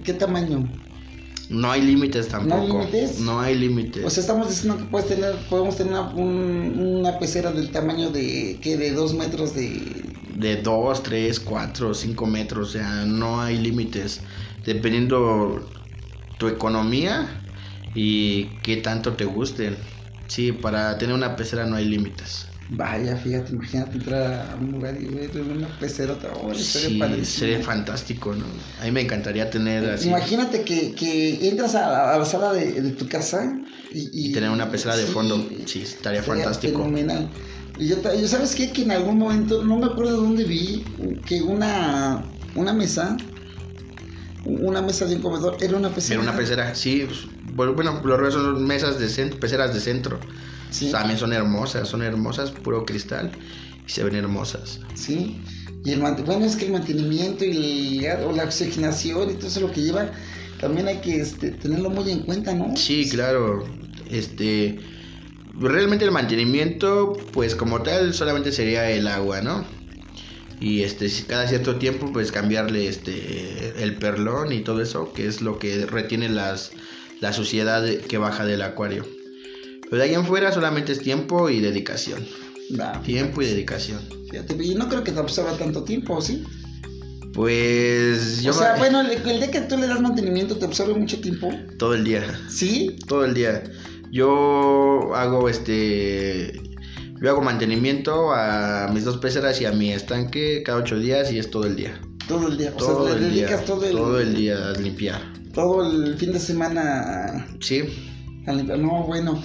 ¿Qué 0.04 0.14
tamaño? 0.14 0.68
No 1.50 1.72
hay 1.72 1.82
límites 1.82 2.28
tampoco. 2.28 2.56
¿No 2.56 2.80
hay 2.80 2.88
límites? 2.88 3.20
No 3.20 3.40
hay 3.40 3.56
límites. 3.56 4.04
O 4.04 4.10
sea, 4.10 4.22
estamos 4.22 4.50
diciendo 4.50 4.78
que 4.78 4.86
puedes 4.86 5.08
tener, 5.08 5.36
podemos 5.50 5.76
tener 5.76 5.94
una, 5.94 6.10
una 6.12 7.20
pecera 7.20 7.52
del 7.52 7.70
tamaño 7.72 8.10
de, 8.10 8.58
¿qué? 8.62 8.78
De 8.78 8.92
dos 8.92 9.14
metros 9.14 9.54
de... 9.54 10.04
De 10.36 10.58
dos, 10.58 11.04
tres, 11.04 11.40
cuatro, 11.40 11.94
cinco 11.94 12.26
metros, 12.26 12.70
o 12.70 12.72
sea, 12.74 13.06
no 13.06 13.40
hay 13.40 13.58
límites. 13.58 14.22
Dependiendo 14.66 15.70
tu 16.40 16.48
economía, 16.48 17.45
y 17.96 18.62
qué 18.62 18.78
tanto 18.78 19.14
te 19.14 19.26
gusten. 19.26 19.76
Sí, 20.28 20.52
para 20.52 20.98
tener 20.98 21.16
una 21.16 21.36
pecera 21.36 21.66
no 21.66 21.76
hay 21.76 21.86
límites. 21.86 22.48
Vaya, 22.68 23.16
fíjate, 23.16 23.52
imagínate 23.54 23.98
entrar 23.98 24.50
a 24.50 24.56
un 24.56 24.72
lugar 24.72 24.98
y 25.00 25.14
ver 25.14 25.40
una 25.40 25.68
pecera 25.78 26.14
otra 26.14 26.32
oh, 26.34 26.54
sí, 26.56 27.00
sería 27.24 27.62
fantástico, 27.62 28.34
¿no? 28.34 28.46
A 28.82 28.86
mí 28.86 28.92
me 28.92 29.02
encantaría 29.02 29.50
tener 29.52 29.88
así. 29.88 30.08
Imagínate 30.08 30.64
que, 30.64 30.96
que 30.96 31.48
entras 31.48 31.76
a, 31.76 32.18
la 32.18 32.26
sala 32.26 32.54
de, 32.54 32.82
de 32.82 32.92
tu 32.92 33.08
casa 33.08 33.56
y, 33.94 34.30
y, 34.30 34.34
tener 34.34 34.50
una 34.50 34.70
pecera 34.72 34.98
de 34.98 35.06
fondo, 35.06 35.48
sí, 35.68 35.84
estaría 35.84 36.24
fantástico. 36.24 36.80
Fenomenal. 36.80 37.30
Y 37.78 37.88
yo, 37.88 37.98
yo, 38.02 38.28
¿sabes 38.28 38.56
qué? 38.56 38.72
Que 38.72 38.82
en 38.82 38.92
algún 38.92 39.20
momento, 39.20 39.64
no 39.64 39.78
me 39.78 39.86
acuerdo 39.86 40.14
de 40.14 40.18
dónde 40.18 40.44
vi, 40.46 40.84
que 41.26 41.42
una, 41.44 42.26
una 42.56 42.74
mesa, 42.74 43.16
una 44.44 44.82
mesa 44.82 45.06
de 45.06 45.18
un 45.18 45.22
comedor, 45.22 45.58
era 45.62 45.78
una 45.78 45.94
pecera. 45.94 46.22
Era 46.22 46.32
una 46.32 46.38
pecera, 46.38 46.74
sí, 46.74 47.04
pues, 47.06 47.35
bueno, 47.56 48.02
los 48.04 48.34
son 48.34 48.66
mesas 48.66 49.00
de 49.00 49.10
centro, 49.10 49.40
peceras 49.40 49.74
de 49.74 49.80
centro. 49.80 50.20
También 50.92 51.18
son 51.18 51.32
hermosas, 51.32 51.88
son 51.88 52.02
hermosas, 52.02 52.52
puro 52.52 52.86
cristal 52.86 53.32
y 53.88 53.90
se 53.90 54.04
ven 54.04 54.16
hermosas. 54.16 54.82
Sí. 54.94 55.42
Y 55.86 55.92
el 55.92 56.00
bueno, 56.00 56.46
es 56.46 56.56
que 56.56 56.66
el 56.66 56.74
mantenimiento 56.74 57.46
y 57.46 58.02
la 58.02 58.44
oxigenación 58.44 59.30
y 59.30 59.34
todo 59.36 59.48
eso 59.48 59.62
lo 59.62 59.72
que 59.72 59.84
lleva, 59.84 60.12
también 60.60 60.88
hay 60.88 60.98
que 60.98 61.22
este, 61.22 61.52
tenerlo 61.52 61.90
muy 61.92 62.10
en 62.12 62.22
cuenta, 62.22 62.54
¿no? 62.54 62.76
Sí, 62.76 63.08
claro. 63.08 63.64
Este, 64.10 64.80
realmente 65.54 66.04
el 66.04 66.12
mantenimiento, 66.12 67.14
pues 67.34 67.56
como 67.56 67.84
tal, 67.84 68.14
solamente 68.14 68.52
sería 68.52 68.90
el 68.90 69.08
agua, 69.08 69.42
¿no? 69.42 69.64
Y 70.60 70.82
este, 70.82 71.10
cada 71.28 71.48
cierto 71.48 71.76
tiempo, 71.76 72.12
pues 72.12 72.32
cambiarle 72.32 72.88
este, 72.88 73.84
el 73.84 73.98
perlón 73.98 74.52
y 74.54 74.62
todo 74.62 74.82
eso, 74.82 75.14
que 75.14 75.28
es 75.28 75.42
lo 75.42 75.60
que 75.60 75.86
retiene 75.86 76.30
las, 76.30 76.72
la 77.22 77.34
suciedad 77.34 77.86
que 78.08 78.18
baja 78.18 78.46
del 78.46 78.62
acuario. 78.62 79.06
Pero 79.90 79.98
de 79.98 80.04
ahí 80.04 80.14
en 80.14 80.26
fuera 80.26 80.52
solamente 80.52 80.92
es 80.92 81.00
tiempo 81.00 81.50
y 81.50 81.60
dedicación. 81.60 82.26
tiempo 83.04 83.42
y 83.42 83.46
dedicación. 83.46 84.00
Fíjate, 84.30 84.56
y 84.62 84.76
no 84.76 84.90
creo 84.90 85.04
que 85.04 85.12
te 85.12 85.20
absorba 85.20 85.56
tanto 85.58 85.84
tiempo, 85.84 86.20
¿sí? 86.22 86.44
Pues 87.34 88.42
yo. 88.42 88.52
O 88.52 88.54
sea, 88.54 88.76
bueno, 88.78 89.02
el, 89.02 89.24
día 89.24 89.52
que 89.52 89.62
tú 89.62 89.78
le 89.78 89.88
das 89.88 90.02
mantenimiento 90.02 90.56
te 90.58 90.66
absorbe 90.66 90.94
mucho 90.94 91.20
tiempo. 91.20 91.52
Todo 91.78 91.94
el 91.94 92.04
día. 92.04 92.24
¿Sí? 92.50 92.96
Todo 93.08 93.26
el 93.26 93.34
día. 93.34 93.64
Yo 94.12 95.14
hago 95.14 95.50
este. 95.50 96.62
Yo 97.22 97.30
hago 97.30 97.42
mantenimiento 97.42 98.34
a 98.34 98.90
mis 98.94 99.04
dos 99.04 99.18
peceras 99.18 99.60
y 99.62 99.66
a 99.66 99.72
mi 99.72 99.92
estanque 99.92 100.64
cada 100.64 100.80
ocho 100.80 100.98
días 100.98 101.32
y 101.32 101.40
es 101.40 101.50
todo 101.50 101.66
el 101.66 101.76
día. 101.76 102.00
Todo 102.28 102.48
el 102.48 102.58
día. 102.58 102.72
Todo 102.72 103.14
el 103.14 103.32
día. 103.32 103.64
todo 103.66 104.20
el 104.20 104.36
día 104.36 104.70
a 104.70 104.72
limpiar 104.74 105.45
todo 105.56 105.90
el 105.90 106.18
fin 106.18 106.34
de 106.34 106.40
semana. 106.40 107.48
Sí. 107.62 107.84
No, 108.46 109.04
bueno. 109.06 109.42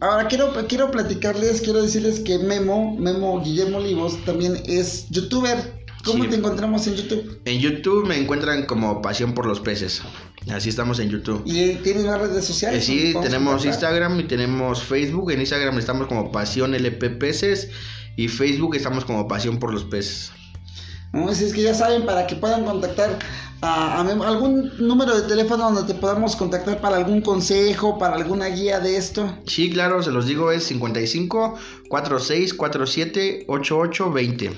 Ahora 0.00 0.26
quiero, 0.26 0.52
quiero 0.68 0.90
platicarles, 0.90 1.60
quiero 1.62 1.80
decirles 1.80 2.20
que 2.20 2.36
Memo, 2.38 2.96
Memo 2.98 3.40
Guillermo 3.40 3.78
Olivos, 3.78 4.22
también 4.24 4.60
es 4.66 5.08
youtuber. 5.10 5.80
¿Cómo 6.04 6.28
te 6.28 6.34
encontramos 6.34 6.88
en 6.88 6.96
YouTube? 6.96 7.40
En 7.44 7.60
YouTube 7.60 8.08
me 8.08 8.18
encuentran 8.18 8.66
como 8.66 9.00
Pasión 9.00 9.34
por 9.34 9.46
los 9.46 9.60
Peces. 9.60 10.02
Así 10.50 10.68
estamos 10.68 10.98
en 10.98 11.10
YouTube. 11.10 11.44
¿Y 11.46 11.74
tienes 11.76 12.04
más 12.04 12.20
redes 12.20 12.44
sociales? 12.44 12.82
Eh, 12.82 13.12
sí, 13.12 13.14
tenemos 13.22 13.64
Instagram 13.64 14.18
y 14.18 14.24
tenemos 14.24 14.82
Facebook. 14.82 15.30
En 15.30 15.38
Instagram 15.38 15.78
estamos 15.78 16.08
como 16.08 16.32
Pasión 16.32 16.74
LP 16.74 17.10
Peces 17.10 17.70
y 18.16 18.26
Facebook 18.26 18.74
estamos 18.74 19.04
como 19.04 19.28
Pasión 19.28 19.60
por 19.60 19.72
los 19.72 19.84
Peces. 19.84 20.32
No, 21.12 21.30
es 21.30 21.52
que 21.52 21.62
ya 21.62 21.74
saben, 21.74 22.06
para 22.06 22.26
que 22.26 22.34
puedan 22.36 22.64
contactar 22.64 23.18
a, 23.62 24.00
algún 24.00 24.72
número 24.78 25.18
de 25.18 25.28
teléfono 25.28 25.70
donde 25.70 25.92
te 25.92 25.98
podamos 25.98 26.34
contactar 26.36 26.80
para 26.80 26.96
algún 26.96 27.22
consejo, 27.22 27.96
para 27.98 28.16
alguna 28.16 28.46
guía 28.48 28.80
de 28.80 28.96
esto. 28.96 29.38
Sí, 29.46 29.70
claro, 29.70 30.02
se 30.02 30.10
los 30.10 30.26
digo, 30.26 30.50
es 30.50 30.64
55 30.64 31.54
46 31.88 32.54
47 32.54 33.44
88 33.46 34.12
20. 34.12 34.50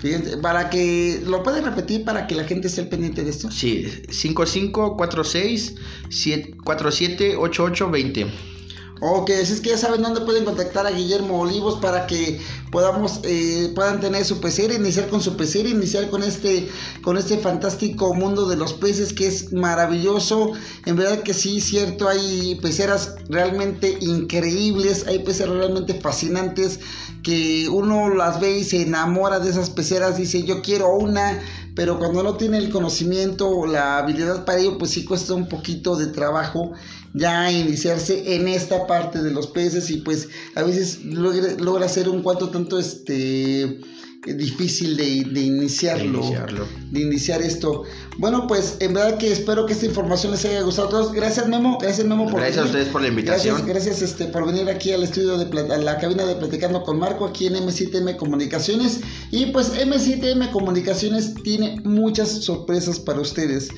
Fíjense, 0.00 0.36
para 0.38 0.70
que 0.70 1.20
lo 1.26 1.42
puedes 1.42 1.62
repetir 1.62 2.04
para 2.04 2.26
que 2.26 2.34
la 2.34 2.44
gente 2.44 2.68
esté 2.68 2.84
pendiente 2.84 3.24
de 3.24 3.30
esto. 3.30 3.50
Sí, 3.50 3.86
55 4.08 4.96
46 4.96 5.74
47 6.64 7.36
88 7.36 7.90
20. 7.90 8.26
Ok, 9.00 9.30
es 9.30 9.60
que 9.60 9.70
ya 9.70 9.78
saben 9.78 10.02
dónde 10.02 10.22
pueden 10.22 10.44
contactar 10.44 10.84
a 10.84 10.90
Guillermo 10.90 11.40
Olivos 11.40 11.78
para 11.80 12.08
que 12.08 12.40
podamos 12.72 13.20
eh, 13.22 13.70
puedan 13.72 14.00
tener 14.00 14.24
su 14.24 14.40
pecera, 14.40 14.74
iniciar 14.74 15.08
con 15.08 15.20
su 15.20 15.36
pecera, 15.36 15.68
iniciar 15.68 16.10
con 16.10 16.24
este 16.24 16.68
con 17.02 17.16
este 17.16 17.38
fantástico 17.38 18.12
mundo 18.14 18.48
de 18.48 18.56
los 18.56 18.72
peces 18.72 19.12
que 19.12 19.28
es 19.28 19.52
maravilloso. 19.52 20.50
En 20.84 20.96
verdad 20.96 21.22
que 21.22 21.32
sí, 21.32 21.60
cierto, 21.60 22.08
hay 22.08 22.56
peceras 22.56 23.14
realmente 23.28 23.98
increíbles, 24.00 25.06
hay 25.06 25.20
peceras 25.20 25.54
realmente 25.54 25.94
fascinantes 25.94 26.80
que 27.22 27.68
uno 27.68 28.12
las 28.12 28.40
ve 28.40 28.58
y 28.58 28.64
se 28.64 28.82
enamora 28.82 29.38
de 29.38 29.50
esas 29.50 29.70
peceras, 29.70 30.16
dice 30.16 30.42
yo 30.42 30.60
quiero 30.62 30.96
una, 30.96 31.40
pero 31.76 31.98
cuando 31.98 32.22
no 32.24 32.36
tiene 32.36 32.58
el 32.58 32.70
conocimiento 32.70 33.48
o 33.48 33.66
la 33.66 33.98
habilidad 33.98 34.44
para 34.44 34.58
ello, 34.58 34.78
pues 34.78 34.90
sí 34.90 35.04
cuesta 35.04 35.34
un 35.34 35.48
poquito 35.48 35.94
de 35.96 36.08
trabajo 36.08 36.72
ya 37.14 37.50
iniciarse 37.50 38.34
en 38.34 38.48
esta 38.48 38.86
parte 38.86 39.22
de 39.22 39.30
los 39.30 39.46
peces 39.48 39.90
y 39.90 39.98
pues 39.98 40.28
a 40.54 40.62
veces 40.62 41.04
logra, 41.04 41.54
logra 41.58 41.86
un 42.08 42.22
cuanto 42.22 42.50
tanto 42.50 42.78
este 42.78 43.80
difícil 44.26 44.96
de, 44.96 45.04
iniciarlo, 45.40 46.22
de 46.90 47.00
iniciar 47.00 47.40
esto. 47.40 47.84
Bueno, 48.18 48.46
pues 48.46 48.76
en 48.80 48.94
verdad 48.94 49.16
que 49.18 49.30
espero 49.30 49.64
que 49.64 49.72
esta 49.72 49.86
información 49.86 50.32
les 50.32 50.44
haya 50.44 50.62
gustado 50.62 50.88
a 50.88 50.90
todos. 50.90 51.12
Gracias 51.12 51.46
Memo, 51.46 51.78
gracias 51.80 52.06
Memo 52.06 52.28
por 52.28 52.40
Gracias 52.40 52.64
a 52.64 52.66
ustedes 52.66 52.88
por 52.88 53.02
la 53.02 53.08
invitación. 53.08 53.54
Gracias, 53.66 53.86
gracias 53.86 54.02
este, 54.02 54.24
por 54.26 54.46
venir 54.46 54.68
aquí 54.68 54.92
al 54.92 55.04
estudio 55.04 55.38
de 55.38 55.72
a 55.72 55.78
la 55.78 55.98
cabina 55.98 56.24
de 56.24 56.34
Platicando 56.34 56.82
con 56.82 56.98
Marco 56.98 57.26
aquí 57.26 57.46
en 57.46 57.54
M7M 57.54 58.16
Comunicaciones. 58.16 59.00
Y 59.30 59.46
pues 59.46 59.72
M7M 59.72 60.50
Comunicaciones 60.50 61.34
tiene 61.42 61.80
muchas 61.84 62.28
sorpresas 62.28 62.98
para 62.98 63.20
ustedes. 63.20 63.68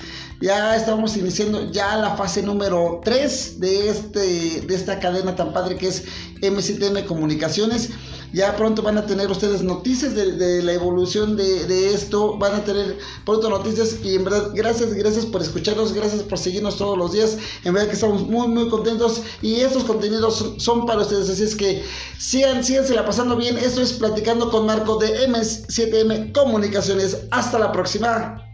Ya 0.40 0.74
estamos 0.74 1.16
iniciando 1.18 1.70
ya 1.70 1.96
la 1.98 2.16
fase 2.16 2.42
número 2.42 3.00
3 3.05 3.61
de, 3.61 3.90
este, 3.90 4.62
de 4.62 4.74
esta 4.74 4.98
cadena 4.98 5.37
tan 5.37 5.53
padre 5.53 5.76
que 5.76 5.88
es 5.88 6.05
M7M 6.40 7.05
Comunicaciones. 7.05 7.90
Ya 8.32 8.56
pronto 8.56 8.82
van 8.82 8.96
a 8.96 9.06
tener 9.06 9.30
ustedes 9.30 9.62
noticias 9.62 10.14
de, 10.14 10.62
la 10.62 10.72
evolución 10.72 11.36
de, 11.36 11.94
esto, 11.94 12.38
van 12.38 12.54
a 12.54 12.64
tener 12.64 12.98
pronto 13.24 13.50
noticias 13.50 13.96
y 14.02 14.14
en 14.14 14.24
verdad 14.24 14.50
gracias, 14.54 14.94
gracias 14.94 15.26
por 15.26 15.42
escucharnos, 15.42 15.92
gracias 15.92 16.22
por 16.22 16.38
seguirnos 16.38 16.76
todos 16.76 16.96
los 16.96 17.12
días, 17.12 17.36
en 17.64 17.74
verdad 17.74 17.88
que 17.88 17.94
estamos 17.94 18.26
muy, 18.28 18.48
muy 18.48 18.68
contentos 18.68 19.22
y 19.42 19.56
estos 19.56 19.84
contenidos 19.84 20.54
son, 20.58 20.86
para 20.86 21.02
ustedes, 21.02 21.28
así 21.28 21.42
es 21.42 21.56
que 21.56 21.82
sigan, 22.18 22.62
síganse 22.62 22.94
la 22.94 23.04
pasando 23.04 23.36
bien, 23.36 23.58
esto 23.58 23.82
es 23.82 23.92
Platicando 23.94 24.50
con 24.50 24.66
Marco 24.66 24.96
de 24.96 25.28
MS7M 25.28 26.32
Comunicaciones, 26.32 27.18
hasta 27.30 27.58
la 27.58 27.72
próxima. 27.72 28.49